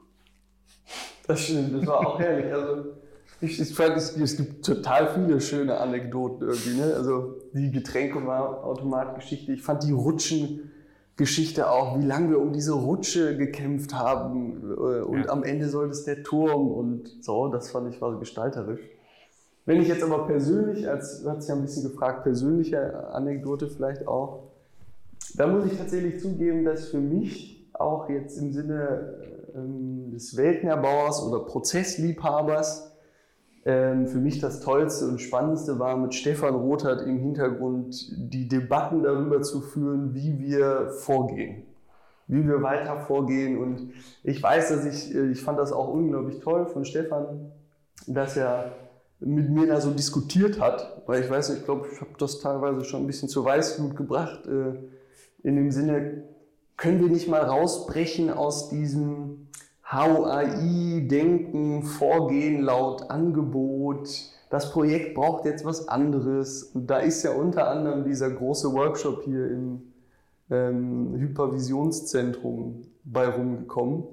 [1.28, 2.51] Das stimmt, das war auch herrlich.
[2.51, 2.93] Also
[3.42, 6.78] ich, ich fand, es, es, gibt total viele schöne Anekdoten irgendwie.
[6.78, 6.94] Ne?
[6.96, 13.94] Also die Getränkeautomatgeschichte, ich fand die Rutschengeschichte auch, wie lange wir um diese Rutsche gekämpft
[13.94, 15.30] haben äh, und ja.
[15.30, 18.82] am Ende soll das der Turm und so, das fand ich war gestalterisch.
[19.66, 24.08] Wenn ich jetzt aber persönlich, als du hast ja ein bisschen gefragt, persönliche Anekdote vielleicht
[24.08, 24.50] auch,
[25.36, 29.14] da muss ich tatsächlich zugeben, dass für mich auch jetzt im Sinne
[29.56, 32.89] ähm, des Weltenerbauers oder Prozessliebhabers
[33.66, 39.03] ähm, für mich das Tollste und Spannendste war, mit Stefan Rothert im Hintergrund die Debatten
[39.03, 41.64] darüber zu führen, wie wir vorgehen
[42.30, 43.57] wie wir weiter vorgehen.
[43.57, 43.91] Und
[44.24, 47.51] ich weiß, dass ich, äh, ich fand das auch unglaublich toll von Stefan,
[48.07, 48.72] dass er
[49.20, 52.86] mit mir da so diskutiert hat, weil ich weiß, ich glaube, ich habe das teilweise
[52.86, 54.76] schon ein bisschen zur Weißglut gebracht, äh,
[55.43, 56.24] in dem Sinne,
[56.78, 59.49] können wir nicht mal rausbrechen aus diesem
[59.92, 64.10] HOAI-Denken, Vorgehen laut Angebot,
[64.50, 66.64] das Projekt braucht jetzt was anderes.
[66.64, 69.82] Und da ist ja unter anderem dieser große Workshop hier im
[70.50, 74.04] ähm, Hypervisionszentrum bei rumgekommen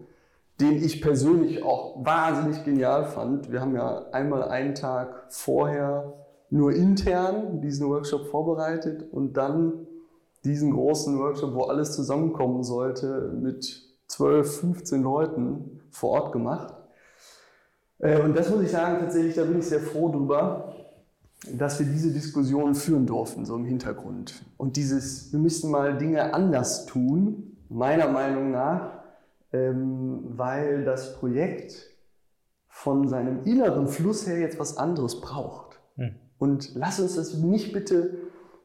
[0.60, 3.52] den ich persönlich auch wahnsinnig genial fand.
[3.52, 6.14] Wir haben ja einmal einen Tag vorher
[6.48, 9.86] nur intern diesen Workshop vorbereitet und dann
[10.44, 13.82] diesen großen Workshop, wo alles zusammenkommen sollte, mit
[14.16, 16.74] 12, 15 Leuten vor Ort gemacht.
[17.98, 20.74] Äh, und das muss ich sagen, tatsächlich, da bin ich sehr froh drüber,
[21.52, 24.42] dass wir diese Diskussion führen durften, so im Hintergrund.
[24.56, 29.02] Und dieses, wir müssen mal Dinge anders tun, meiner Meinung nach,
[29.52, 31.90] ähm, weil das Projekt
[32.68, 35.78] von seinem inneren Fluss her jetzt was anderes braucht.
[35.96, 36.14] Hm.
[36.38, 38.16] Und lass uns das nicht bitte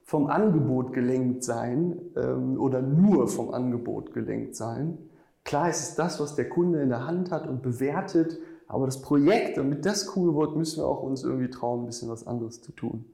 [0.03, 4.97] vom Angebot gelenkt sein ähm, oder nur vom Angebot gelenkt sein.
[5.43, 8.37] Klar ist es das, was der Kunde in der Hand hat und bewertet,
[8.67, 12.09] aber das Projekt, damit das cool wird, müssen wir auch uns irgendwie trauen, ein bisschen
[12.09, 13.05] was anderes zu tun.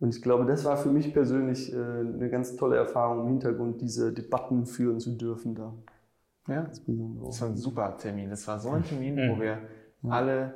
[0.00, 3.80] Und ich glaube, das war für mich persönlich äh, eine ganz tolle Erfahrung im Hintergrund,
[3.80, 5.72] diese Debatten führen zu dürfen da.
[6.48, 6.82] Ja, das
[7.40, 8.28] war ein super Termin.
[8.28, 9.58] Das war so ein Termin, wo wir
[10.08, 10.54] alle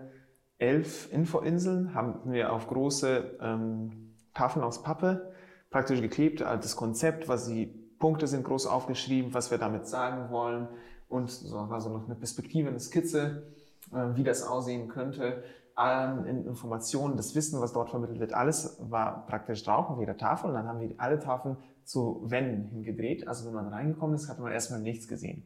[0.58, 5.32] elf Infoinseln haben wir auf große ähm, Tafeln aus Pappe
[5.70, 6.40] praktisch geklebt.
[6.40, 7.66] Das Konzept, was die
[7.98, 10.68] Punkte sind groß aufgeschrieben, was wir damit sagen wollen.
[11.08, 13.44] Und so war so noch eine Perspektive, eine Skizze,
[13.92, 15.42] äh, wie das aussehen könnte.
[15.78, 20.48] an Informationen, das Wissen, was dort vermittelt wird, alles war praktisch drauf auf jeder Tafel.
[20.48, 23.28] Und dann haben wir alle Tafeln zu Wänden hingedreht.
[23.28, 25.44] Also wenn man reingekommen ist, hat man erstmal nichts gesehen.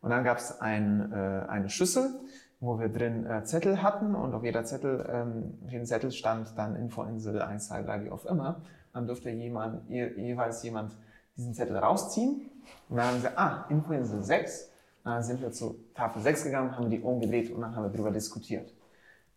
[0.00, 2.10] Und dann gab es ein, äh, eine Schüssel,
[2.58, 6.58] wo wir drin äh, Zettel hatten und auf jeder Zettel, ähm, auf jedem Zettel stand
[6.58, 8.62] dann Infoinsel 1, 2, 3, wie auch immer.
[8.92, 10.92] Dann durfte jemand, je, jeweils jemand
[11.36, 12.50] diesen Zettel rausziehen
[12.88, 14.71] und dann haben wir, ah, Infoinsel 6.
[15.04, 18.10] Dann sind wir zu Tafel 6 gegangen, haben die umgedreht und dann haben wir darüber
[18.10, 18.74] diskutiert.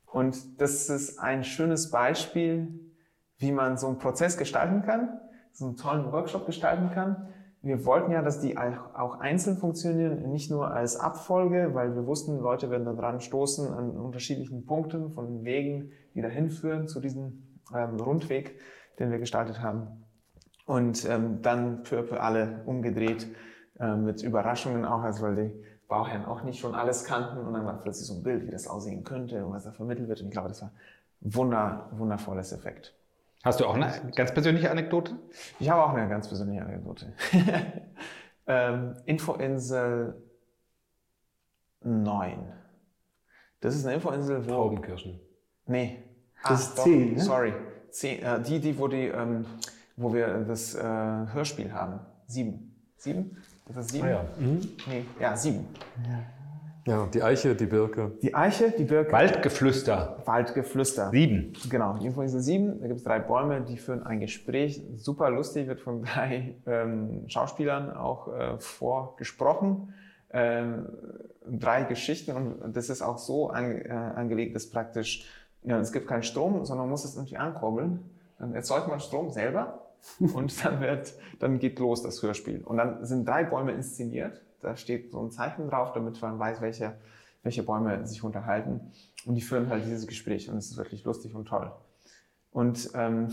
[0.05, 2.79] Und das ist ein schönes Beispiel,
[3.37, 5.19] wie man so einen Prozess gestalten kann,
[5.51, 7.27] so einen tollen Workshop gestalten kann.
[7.61, 12.39] Wir wollten ja, dass die auch einzeln funktionieren, nicht nur als Abfolge, weil wir wussten,
[12.39, 17.99] Leute werden daran stoßen an unterschiedlichen Punkten von Wegen, die dahin führen zu diesem ähm,
[17.99, 18.59] Rundweg,
[18.99, 20.05] den wir gestaltet haben.
[20.67, 23.27] Und ähm, dann für, für alle umgedreht
[23.79, 27.65] äh, mit Überraschungen auch, also weil die Bauherren auch nicht schon alles kannten und dann
[27.65, 30.21] war plötzlich so ein Bild, wie das aussehen könnte und was da vermittelt wird.
[30.21, 30.71] Und ich glaube, das war
[31.21, 32.95] wunder, wundervolles Effekt.
[33.43, 35.15] Hast du auch eine ganz persönliche Anekdote?
[35.59, 37.13] Ich habe auch eine ganz persönliche Anekdote.
[38.47, 40.15] ähm, Infoinsel
[41.81, 42.51] 9.
[43.59, 44.49] Das ist eine Infoinsel, wo.
[44.49, 45.19] Taubenkirschen.
[45.67, 46.03] Nee.
[46.43, 47.19] Das ist 10, ne?
[47.19, 47.53] Sorry.
[47.91, 49.45] 10, äh, die, die, wo, die ähm,
[49.95, 51.99] wo wir das äh, Hörspiel haben.
[52.27, 52.75] Sieben.
[52.97, 53.37] Sieben?
[53.67, 54.05] Das ist sieben?
[54.05, 54.25] Ah, ja.
[54.37, 54.59] Mhm.
[54.87, 55.65] Nee, ja, sieben.
[56.85, 58.11] ja, die Eiche, die Birke.
[58.21, 59.11] Die Eiche, die Birke.
[59.11, 60.21] Waldgeflüster.
[60.25, 61.09] Waldgeflüster.
[61.09, 61.53] Sieben.
[61.69, 64.83] Genau, die Infoinsel 7, da gibt es drei Bäume, die führen ein Gespräch.
[64.97, 69.93] Super lustig, wird von drei ähm, Schauspielern auch äh, vorgesprochen.
[70.29, 70.87] Ähm,
[71.47, 75.25] drei Geschichten und das ist auch so an, äh, angelegt, dass praktisch,
[75.63, 77.99] ja, es gibt keinen Strom, sondern man muss es irgendwie ankurbeln.
[78.37, 79.84] Dann erzeugt man Strom selber
[80.19, 82.61] und dann wird, dann geht los das Hörspiel.
[82.63, 84.41] Und dann sind drei Bäume inszeniert.
[84.61, 86.95] Da steht so ein Zeichen drauf, damit man weiß, welche,
[87.43, 88.91] welche Bäume sich unterhalten.
[89.25, 91.71] Und die führen halt dieses Gespräch und es ist wirklich lustig und toll.
[92.51, 93.29] Und ähm,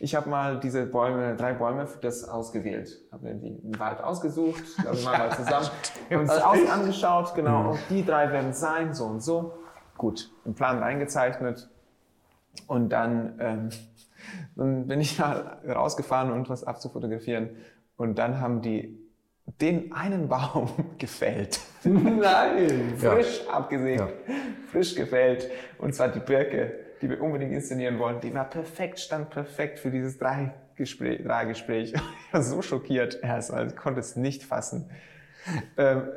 [0.00, 3.00] ich habe mal diese Bäume, drei Bäume für das ausgewählt.
[3.12, 5.68] Habe mir die im Wald ausgesucht, also mal, mal zusammen.
[6.08, 9.54] Wir haben uns außen angeschaut, genau, und die drei werden sein, so und so.
[9.96, 11.68] Gut, im Plan reingezeichnet.
[12.66, 13.68] Und dann, ähm,
[14.56, 17.50] dann bin ich mal rausgefahren, um was abzufotografieren.
[17.96, 18.98] Und dann haben die
[19.60, 21.60] den einen Baum gefällt.
[21.84, 22.94] Nein!
[22.96, 24.08] Frisch abgesägt, Ja.
[24.70, 25.50] frisch gefällt.
[25.78, 26.72] Und zwar die Birke,
[27.02, 28.20] die wir unbedingt inszenieren wollen.
[28.20, 31.22] Die war perfekt, stand perfekt für dieses Drei-Gespräch.
[31.24, 31.92] Drei-Gespräch.
[32.28, 34.90] Ich war so schockiert erst, also ich konnte es nicht fassen.
[35.76, 36.08] Ähm,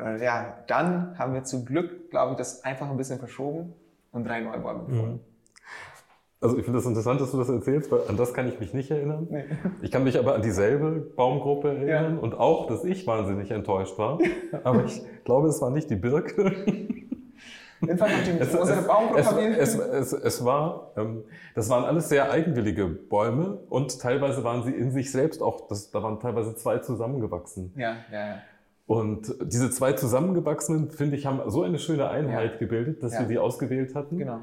[0.00, 3.74] äh, ja, dann haben wir zum Glück, glaube ich, das einfach ein bisschen verschoben
[4.12, 5.20] und drei neue Bäume gefunden.
[6.42, 8.74] Also ich finde das interessant, dass du das erzählst, weil an das kann ich mich
[8.74, 9.28] nicht erinnern.
[9.30, 9.44] Nee.
[9.80, 14.18] Ich kann mich aber an dieselbe Baumgruppe erinnern und auch, dass ich wahnsinnig enttäuscht war.
[14.64, 16.52] Aber ich glaube, es war nicht die Birke.
[17.80, 21.24] Jedenfalls nachdem Es, unsere es, Baumgruppe es, es, es war, ähm,
[21.54, 25.90] das waren alles sehr eigenwillige Bäume und teilweise waren sie in sich selbst auch, das,
[25.90, 27.72] da waren teilweise zwei zusammengewachsen.
[27.76, 28.34] Ja, ja, ja.
[28.86, 32.58] Und diese zwei zusammengewachsenen, finde ich, haben so eine schöne Einheit Ja.
[32.58, 33.20] gebildet, dass Ja.
[33.20, 34.18] wir die ausgewählt hatten.
[34.18, 34.38] Genau.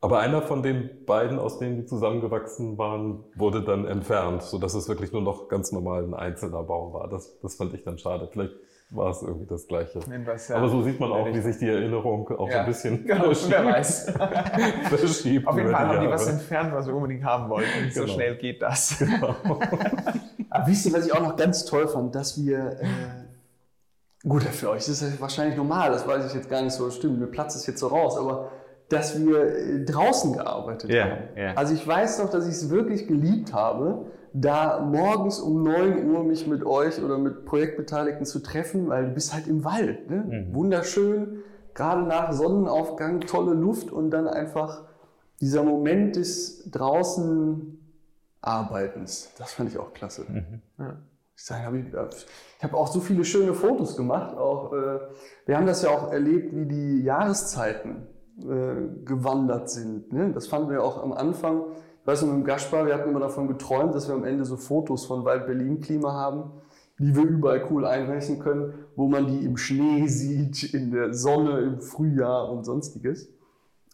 [0.00, 4.88] Aber einer von den beiden, aus denen die zusammengewachsen waren, wurde dann entfernt, sodass es
[4.88, 7.08] wirklich nur noch ganz normal ein einzelner Baum war.
[7.08, 8.28] Das, das fand ich dann schade.
[8.30, 8.52] Vielleicht
[8.90, 9.98] war es irgendwie das Gleiche.
[10.08, 10.56] Jedenfalls, ja.
[10.56, 13.24] Aber so sieht man auch, wie sich die Erinnerung auch so Ja, ein bisschen Genau,
[13.48, 14.12] wer weiß.
[14.88, 15.46] verschiebt.
[15.48, 17.90] Auf jeden Fall haben die was entfernt, was wir unbedingt haben wollten.
[17.90, 18.12] So Genau.
[18.14, 19.02] schnell geht das.
[20.50, 24.70] Aber wisst ihr, was ich auch noch ganz toll fand, dass wir, äh, gut, für
[24.70, 27.56] euch ist das wahrscheinlich normal, das weiß ich jetzt gar nicht so, stimmt, mir platzt
[27.56, 28.50] es jetzt so raus, aber
[28.88, 31.16] dass wir äh, draußen gearbeitet Ja, haben.
[31.36, 31.52] ja.
[31.54, 36.22] Also ich weiß noch, dass ich es wirklich geliebt habe, da morgens um 9 Uhr
[36.24, 40.08] mich mit euch oder mit Projektbeteiligten zu treffen, weil du bist halt im Wald.
[40.10, 40.48] Ne?
[40.52, 41.42] Wunderschön,
[41.74, 44.84] gerade nach Sonnenaufgang, tolle Luft und dann einfach
[45.40, 47.78] dieser Moment des draußen
[48.40, 49.30] Arbeitens.
[49.38, 50.24] Das fand ich auch klasse.
[50.78, 50.96] Ja.
[51.36, 51.86] Ich sage, ich
[52.58, 54.36] ich habe auch so viele schöne Fotos gemacht.
[54.36, 54.98] Auch, äh,
[55.46, 58.06] wir haben das ja auch erlebt, wie die Jahreszeiten
[58.38, 60.12] äh, gewandert sind.
[60.12, 60.32] Ne?
[60.32, 61.62] Das fanden wir auch am Anfang.
[62.00, 64.44] Ich weiß noch, mit dem Gaspar, wir hatten immer davon geträumt, dass wir am Ende
[64.44, 66.50] so Fotos von Wald Berlin Klima haben,
[66.98, 71.60] die wir überall cool einreichen können, wo man die im Schnee sieht, in der Sonne,
[71.60, 73.26] im Frühjahr und sonstiges.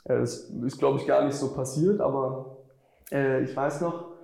[0.05, 2.59] Äh, Das ist, glaube ich, gar nicht so passiert, aber
[3.11, 4.15] äh, ich weiß noch,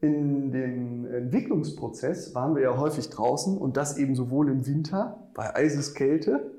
[0.00, 5.54] in dem Entwicklungsprozess waren wir ja häufig draußen und das eben sowohl im Winter bei
[5.54, 6.50] Eiseskälte.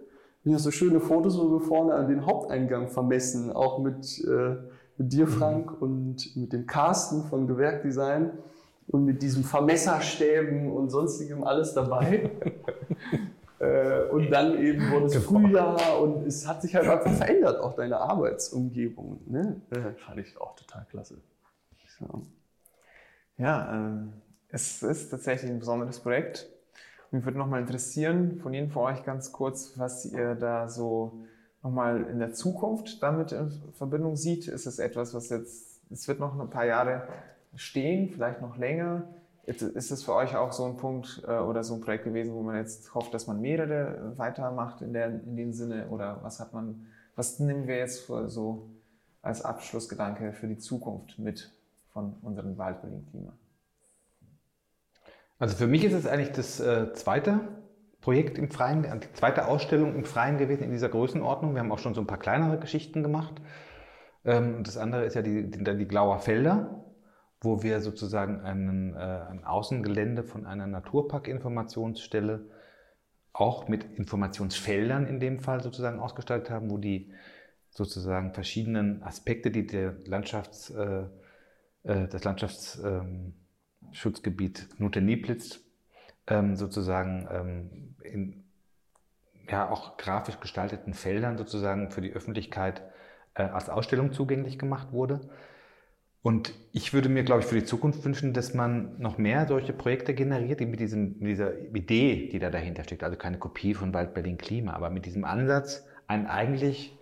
[0.43, 4.55] Ich habe so schöne Fotos, wo wir vorne an den Haupteingang vermessen, auch mit, äh,
[4.97, 8.31] mit dir, Frank, und mit dem Carsten von Gewerkdesign
[8.87, 12.31] und mit diesem Vermesserstäben und sonstigem alles dabei.
[13.59, 17.75] Äh, und dann eben wurde es Frühjahr und es hat sich halt einfach verändert, auch
[17.75, 19.21] deine Arbeitsumgebung.
[19.27, 19.61] Ne?
[19.69, 21.21] Äh, fand ich auch total klasse.
[21.99, 22.23] So.
[23.37, 24.13] Ja, ähm,
[24.49, 26.49] es ist tatsächlich ein besonderes Projekt.
[27.11, 31.25] Mich würde nochmal interessieren, von Ihnen von euch ganz kurz, was ihr da so
[31.61, 34.47] nochmal in der Zukunft damit in Verbindung sieht.
[34.47, 37.07] Ist es etwas, was jetzt, es wird noch ein paar Jahre
[37.55, 39.09] stehen, vielleicht noch länger?
[39.43, 42.43] Ist es für euch auch so ein Punkt äh, oder so ein Projekt gewesen, wo
[42.43, 45.89] man jetzt hofft, dass man mehrere weitermacht in, der, in dem Sinne?
[45.89, 46.85] Oder was hat man,
[47.17, 48.69] was nehmen wir jetzt so
[49.21, 51.51] als Abschlussgedanke für die Zukunft mit
[51.91, 53.33] von unserem Waldberlin-Klima?
[55.41, 57.39] Also für mich ist es eigentlich das äh, zweite
[57.99, 61.55] Projekt im Freien, die zweite Ausstellung im Freien gewesen in dieser Größenordnung.
[61.55, 63.41] Wir haben auch schon so ein paar kleinere Geschichten gemacht.
[64.23, 66.85] Ähm, das andere ist ja die, die, die Glauer Felder,
[67.41, 72.45] wo wir sozusagen einen, äh, ein Außengelände von einer Naturpark-Informationsstelle
[73.33, 77.13] auch mit Informationsfeldern in dem Fall sozusagen ausgestaltet haben, wo die
[77.71, 81.05] sozusagen verschiedenen Aspekte, die der Landschafts, äh,
[81.81, 83.40] äh das Landschaftsschutzgebiet ähm,
[84.77, 85.59] Nutte-Nieplitz
[86.27, 88.43] ähm, sozusagen ähm, in
[89.49, 92.81] ja, auch grafisch gestalteten Feldern sozusagen für die Öffentlichkeit
[93.33, 95.21] äh, als Ausstellung zugänglich gemacht wurde.
[96.23, 99.73] Und ich würde mir, glaube ich, für die Zukunft wünschen, dass man noch mehr solche
[99.73, 103.73] Projekte generiert, die mit, diesem, mit dieser Idee, die da dahinter steckt, also keine Kopie
[103.73, 106.95] von Wald Berlin Klima, aber mit diesem Ansatz, ein eigentlich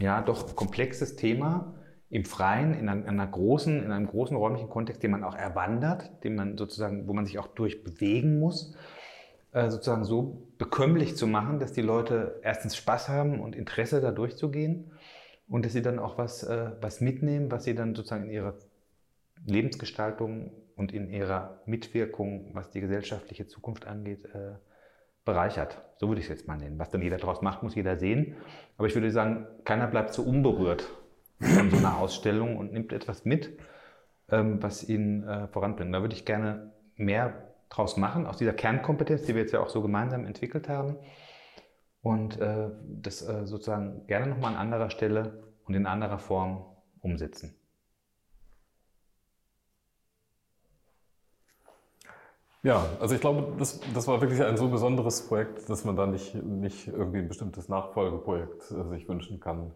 [0.00, 1.74] ja doch komplexes Thema
[2.08, 6.22] im Freien, in, einer, einer großen, in einem großen räumlichen Kontext, den man auch erwandert,
[6.22, 8.76] den man sozusagen, wo man sich auch durchbewegen muss,
[9.52, 14.12] äh, sozusagen so bekömmlich zu machen, dass die Leute erstens Spaß haben und Interesse da
[14.12, 14.92] durchzugehen
[15.48, 18.54] und dass sie dann auch was, äh, was mitnehmen, was sie dann sozusagen in ihrer
[19.44, 24.54] Lebensgestaltung und in ihrer Mitwirkung, was die gesellschaftliche Zukunft angeht, äh,
[25.24, 25.82] bereichert.
[25.96, 26.78] So würde ich es jetzt mal nennen.
[26.78, 28.36] Was dann jeder daraus macht, muss jeder sehen.
[28.76, 30.88] Aber ich würde sagen, keiner bleibt so unberührt
[31.40, 33.58] von so einer Ausstellung und nimmt etwas mit,
[34.30, 35.94] ähm, was ihn äh, voranbringt.
[35.94, 39.68] Da würde ich gerne mehr draus machen, aus dieser Kernkompetenz, die wir jetzt ja auch
[39.68, 40.96] so gemeinsam entwickelt haben
[42.02, 46.64] und äh, das äh, sozusagen gerne nochmal an anderer Stelle und in anderer Form
[47.00, 47.56] umsetzen.
[52.62, 56.06] Ja, also ich glaube, das, das war wirklich ein so besonderes Projekt, dass man da
[56.06, 59.72] nicht, nicht irgendwie ein bestimmtes Nachfolgeprojekt äh, sich wünschen kann.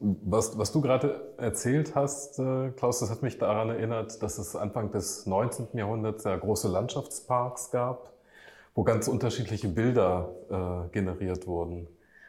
[0.00, 4.56] Was, was du gerade erzählt hast, äh, Klaus, das hat mich daran erinnert, dass es
[4.56, 5.68] Anfang des 19.
[5.74, 8.10] Jahrhunderts ja große Landschaftsparks gab
[8.74, 11.88] wo ganz unterschiedliche Bilder äh, generiert wurden.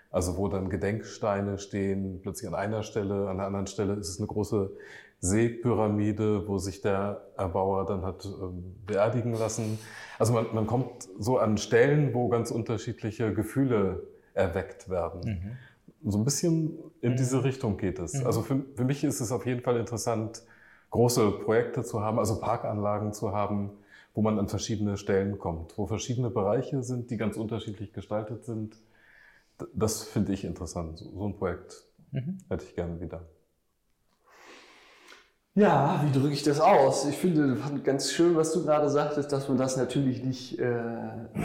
[0.09, 4.17] Also wo dann Gedenksteine stehen, plötzlich an einer Stelle, an der anderen Stelle ist es
[4.17, 4.72] eine große
[5.19, 9.80] Seepyramide, wo sich der Erbauer dann hat ähm, beerdigen lassen.
[10.19, 14.03] Also man, man kommt so an Stellen, wo ganz unterschiedliche Gefühle
[14.34, 15.22] erweckt werden.
[15.24, 15.57] Mhm.
[16.04, 17.43] So ein bisschen in diese mhm.
[17.43, 18.14] Richtung geht es.
[18.14, 18.26] Mhm.
[18.26, 20.43] Also für, für mich ist es auf jeden Fall interessant,
[20.89, 23.72] große Projekte zu haben, also Parkanlagen zu haben,
[24.14, 28.76] wo man an verschiedene Stellen kommt, wo verschiedene Bereiche sind, die ganz unterschiedlich gestaltet sind.
[29.74, 30.99] Das finde ich interessant.
[30.99, 32.39] So ein Projekt mhm.
[32.49, 33.22] hätte ich gerne wieder.
[35.54, 37.06] Ja, wie drücke ich das aus?
[37.06, 40.74] Ich finde ganz schön, was du gerade sagtest, dass man das natürlich nicht äh,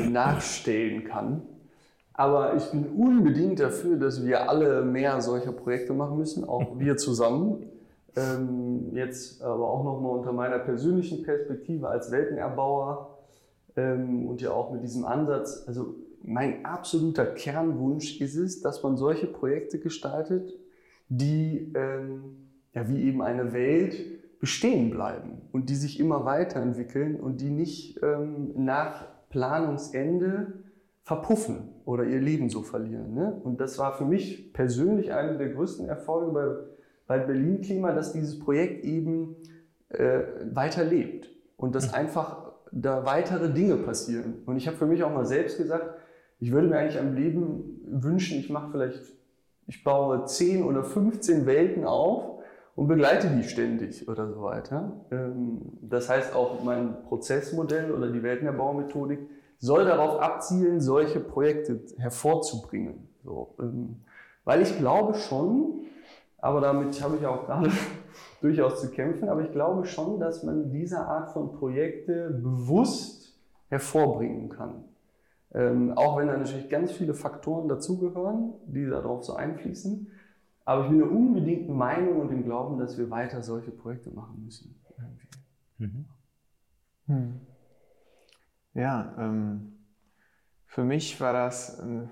[0.08, 1.42] nachstellen kann.
[2.16, 6.96] Aber ich bin unbedingt dafür, dass wir alle mehr solcher Projekte machen müssen, auch wir
[6.96, 7.66] zusammen.
[8.16, 13.18] Ähm, jetzt aber auch nochmal unter meiner persönlichen Perspektive als Weltenerbauer
[13.76, 15.64] ähm, und ja auch mit diesem Ansatz.
[15.66, 20.58] Also mein absoluter Kernwunsch ist es, dass man solche Projekte gestaltet,
[21.10, 27.42] die ähm, ja wie eben eine Welt bestehen bleiben und die sich immer weiterentwickeln und
[27.42, 30.65] die nicht ähm, nach Planungsende
[31.06, 33.14] verpuffen oder ihr Leben so verlieren.
[33.14, 33.40] Ne?
[33.44, 36.76] Und das war für mich persönlich einer der größten Erfolge bei
[37.06, 39.36] bei Berlin Klima, dass dieses Projekt eben
[39.88, 40.20] äh,
[40.52, 41.94] weiterlebt und dass mhm.
[41.94, 44.42] einfach da weitere Dinge passieren.
[44.44, 45.94] Und ich habe für mich auch mal selbst gesagt,
[46.38, 49.14] ich würde mir eigentlich am Leben wünschen, ich mache vielleicht,
[49.66, 52.42] ich baue 10 oder 15 Welten auf
[52.74, 55.06] und begleite die ständig oder so weiter.
[55.10, 59.20] Ähm, das heißt auch mein Prozessmodell oder die Weltenerbaumethodik
[59.58, 63.08] soll darauf abzielen, solche Projekte hervorzubringen.
[63.24, 64.02] So, ähm,
[64.44, 65.86] weil ich glaube schon,
[66.38, 67.70] aber damit habe ich auch gerade
[68.40, 69.28] durchaus zu kämpfen.
[69.28, 73.36] Aber ich glaube schon, dass man diese Art von Projekte bewusst
[73.68, 74.84] hervorbringen kann.
[75.52, 80.08] Ähm, auch wenn da natürlich ganz viele Faktoren dazugehören, die darauf so einfließen.
[80.64, 84.42] Aber ich bin der unbedingten Meinung und dem Glauben, dass wir weiter solche Projekte machen
[84.44, 84.74] müssen.
[85.78, 86.04] Mhm.
[87.06, 87.40] Hm.
[88.76, 89.72] Ja, ähm,
[90.66, 92.10] für mich war das ein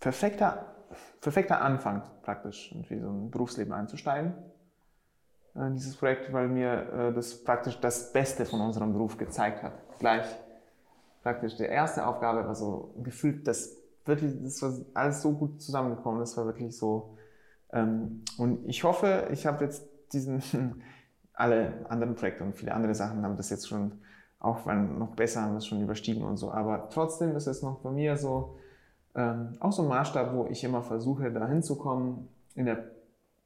[0.00, 0.74] perfekter,
[1.20, 4.32] perfekter Anfang praktisch, irgendwie so ein Berufsleben einzusteigen.
[5.54, 9.74] Äh, dieses Projekt, weil mir äh, das praktisch das Beste von unserem Beruf gezeigt hat.
[9.98, 10.24] Gleich
[11.22, 16.20] praktisch die erste Aufgabe war so gefühlt, das wirklich, das war alles so gut zusammengekommen,
[16.20, 17.18] das war wirklich so.
[17.74, 20.42] Ähm, und ich hoffe, ich habe jetzt diesen,
[21.34, 24.00] alle anderen Projekte und viele andere Sachen haben das jetzt schon
[24.40, 26.50] auch noch besser, haben das schon überstiegen und so.
[26.50, 28.56] Aber trotzdem ist es noch bei mir so,
[29.14, 32.84] ähm, auch so ein Maßstab, wo ich immer versuche, da hinzukommen in der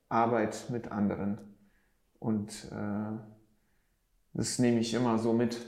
[0.08, 1.38] Arbeit mit anderen.
[2.18, 3.16] Und äh,
[4.34, 5.58] das nehme ich immer so mit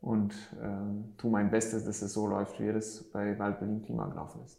[0.00, 4.06] und äh, tue mein Bestes, dass es so läuft, wie es bei Wald Berlin Klima
[4.06, 4.58] gelaufen ist.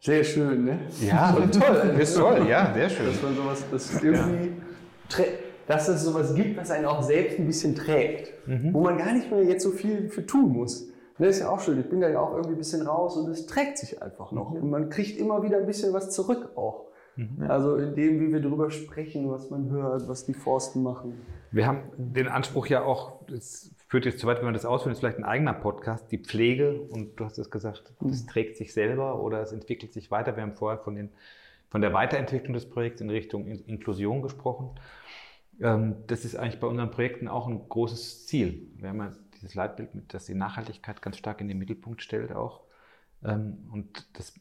[0.00, 0.78] Sehr schön, ne?
[1.00, 1.96] Ja, toll.
[1.98, 3.06] Ist toll, ja, sehr schön.
[3.06, 4.52] Dass man sowas, das irgendwie,
[5.18, 5.24] ja.
[5.68, 8.72] Dass es sowas gibt, was einen auch selbst ein bisschen trägt, mhm.
[8.72, 10.88] wo man gar nicht mehr jetzt so viel für tun muss.
[11.18, 11.78] Das ne, ist ja auch schön.
[11.78, 14.50] Ich bin da ja auch irgendwie ein bisschen raus und es trägt sich einfach noch.
[14.50, 14.62] Mhm.
[14.62, 16.86] Und man kriegt immer wieder ein bisschen was zurück auch.
[17.16, 17.44] Mhm.
[17.48, 21.20] Also in dem, wie wir darüber sprechen, was man hört, was die Forsten machen.
[21.50, 24.92] Wir haben den Anspruch ja auch, es führt jetzt zu weit, wenn man das ausführt,
[24.92, 26.80] ist vielleicht ein eigener Podcast, die Pflege.
[26.80, 28.28] Und du hast es gesagt, es mhm.
[28.28, 30.36] trägt sich selber oder es entwickelt sich weiter.
[30.36, 31.10] Wir haben vorher von, den,
[31.68, 34.70] von der Weiterentwicklung des Projekts in Richtung Inklusion gesprochen.
[35.60, 38.70] Ähm, das ist eigentlich bei unseren Projekten auch ein großes Ziel.
[38.76, 42.62] Wir haben ja dieses Leitbild, das die Nachhaltigkeit ganz stark in den Mittelpunkt stellt auch.
[43.24, 44.34] Ähm, und das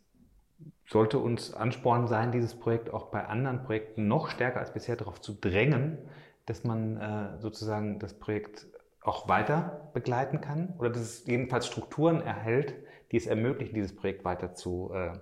[0.88, 5.22] sollte uns Ansporn sein, dieses Projekt auch bei anderen Projekten noch stärker als bisher darauf
[5.22, 5.98] zu drängen,
[6.46, 8.68] dass man äh, sozusagen das Projekt
[9.02, 12.76] auch weiter begleiten kann oder dass es jedenfalls Strukturen erhält,
[13.12, 15.14] die es ermöglichen, dieses Projekt weiter zu, äh,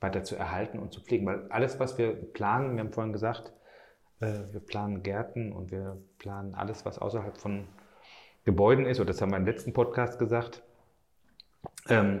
[0.00, 1.26] weiter zu erhalten und zu pflegen.
[1.26, 3.52] Weil alles, was wir planen, wir haben vorhin gesagt,
[4.18, 7.66] wir planen Gärten und wir planen alles, was außerhalb von
[8.44, 10.62] Gebäuden ist, oder das haben wir im letzten Podcast gesagt.
[11.88, 12.20] Ähm,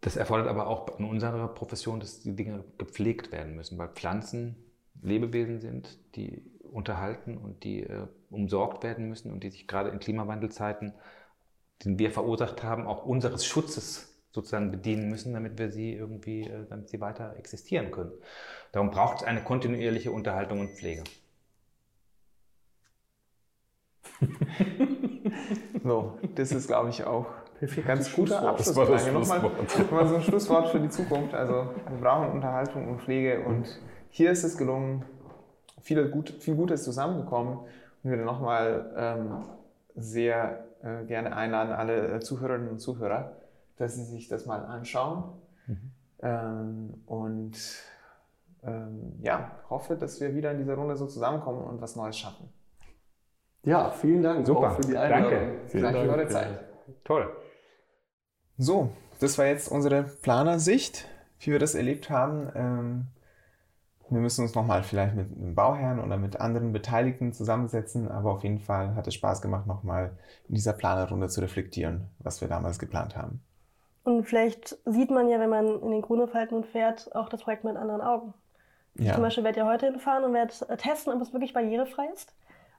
[0.00, 4.56] das erfordert aber auch in unserer Profession, dass die Dinge gepflegt werden müssen, weil Pflanzen
[5.02, 9.98] Lebewesen sind, die unterhalten und die äh, umsorgt werden müssen und die sich gerade in
[9.98, 10.92] Klimawandelzeiten,
[11.84, 16.66] den wir verursacht haben, auch unseres Schutzes sozusagen bedienen müssen, damit wir sie irgendwie, äh,
[16.68, 18.12] damit sie weiter existieren können.
[18.72, 21.04] Darum braucht es eine kontinuierliche Unterhaltung und Pflege.
[25.84, 27.26] so, das ist, glaube ich, auch
[27.86, 29.12] Ganz guter Abschlussfrage.
[29.12, 29.42] Nochmal,
[29.78, 31.34] nochmal so ein Schlusswort für die Zukunft.
[31.34, 33.66] Also wir brauchen Unterhaltung und Pflege und
[34.08, 35.04] hier ist es gelungen,
[35.82, 37.58] viel, gut, viel Gutes zusammengekommen.
[37.58, 37.66] Und
[38.02, 39.44] ich würde nochmal ähm,
[39.94, 43.36] sehr äh, gerne einladen, alle äh, Zuhörerinnen und Zuhörer,
[43.76, 45.24] dass sie sich das mal anschauen.
[45.66, 45.90] Mhm.
[46.22, 47.56] Ähm, und
[48.64, 52.52] ähm, ja, hoffe, dass wir wieder in dieser Runde so zusammenkommen und was Neues schaffen.
[53.62, 54.70] Ja, vielen Dank Super.
[54.72, 55.30] für die Einladung.
[55.30, 55.60] Danke.
[55.66, 56.64] Vielen Danke für eure Zeit.
[57.04, 57.30] Toll.
[58.56, 58.90] So,
[59.20, 61.06] das war jetzt unsere Planersicht,
[61.40, 62.50] wie wir das erlebt haben.
[62.54, 63.06] Ähm,
[64.10, 68.42] wir müssen uns nochmal vielleicht mit einem Bauherrn oder mit anderen Beteiligten zusammensetzen, aber auf
[68.42, 70.16] jeden Fall hat es Spaß gemacht, nochmal
[70.48, 73.40] in dieser Planerrunde zu reflektieren, was wir damals geplant haben.
[74.02, 77.76] Und vielleicht sieht man ja, wenn man in den Grunewald fährt, auch das Projekt mit
[77.76, 78.34] anderen Augen.
[78.94, 79.14] Ja.
[79.14, 82.34] Zum Beispiel werde ich ja heute hinfahren und werde testen, ob es wirklich barrierefrei ist.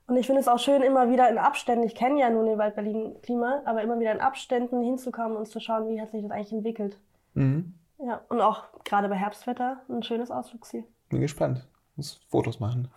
[0.08, 2.58] Und ich finde es auch schön, immer wieder in Abständen, ich kenne ja nun den
[2.58, 6.32] Wald Berlin-Klima, aber immer wieder in Abständen hinzukommen und zu schauen, wie hat sich das
[6.32, 6.98] eigentlich entwickelt.
[7.34, 7.76] Mhm.
[8.06, 10.84] Ja, und auch gerade bei Herbstwetter ein schönes Ausflugsziel.
[11.10, 11.68] Bin gespannt.
[11.96, 12.88] Muss Fotos machen.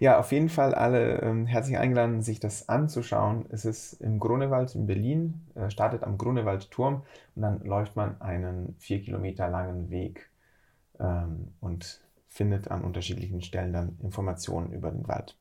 [0.00, 3.46] ja, auf jeden Fall alle ähm, herzlich eingeladen, sich das anzuschauen.
[3.50, 7.02] Es ist im Grunewald in Berlin, äh, startet am Grunewaldturm
[7.36, 10.31] und dann läuft man einen vier Kilometer langen Weg
[11.02, 15.36] ähm, und findet an unterschiedlichen Stellen dann Informationen über den Wald.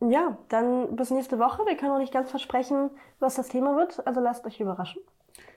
[0.00, 1.64] Ja, dann bis nächste Woche.
[1.66, 5.02] Wir können noch nicht ganz versprechen, was das Thema wird, also lasst euch überraschen.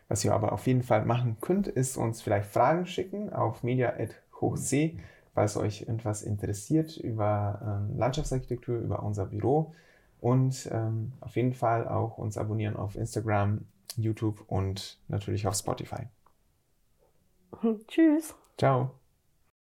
[0.07, 4.97] Was ihr aber auf jeden Fall machen könnt, ist uns vielleicht Fragen schicken auf media.hochsee,
[5.33, 9.73] falls euch etwas interessiert über ähm, Landschaftsarchitektur, über unser Büro.
[10.19, 13.65] Und ähm, auf jeden Fall auch uns abonnieren auf Instagram,
[13.95, 16.07] YouTube und natürlich auf Spotify.
[17.87, 18.35] Tschüss.
[18.57, 18.98] Ciao.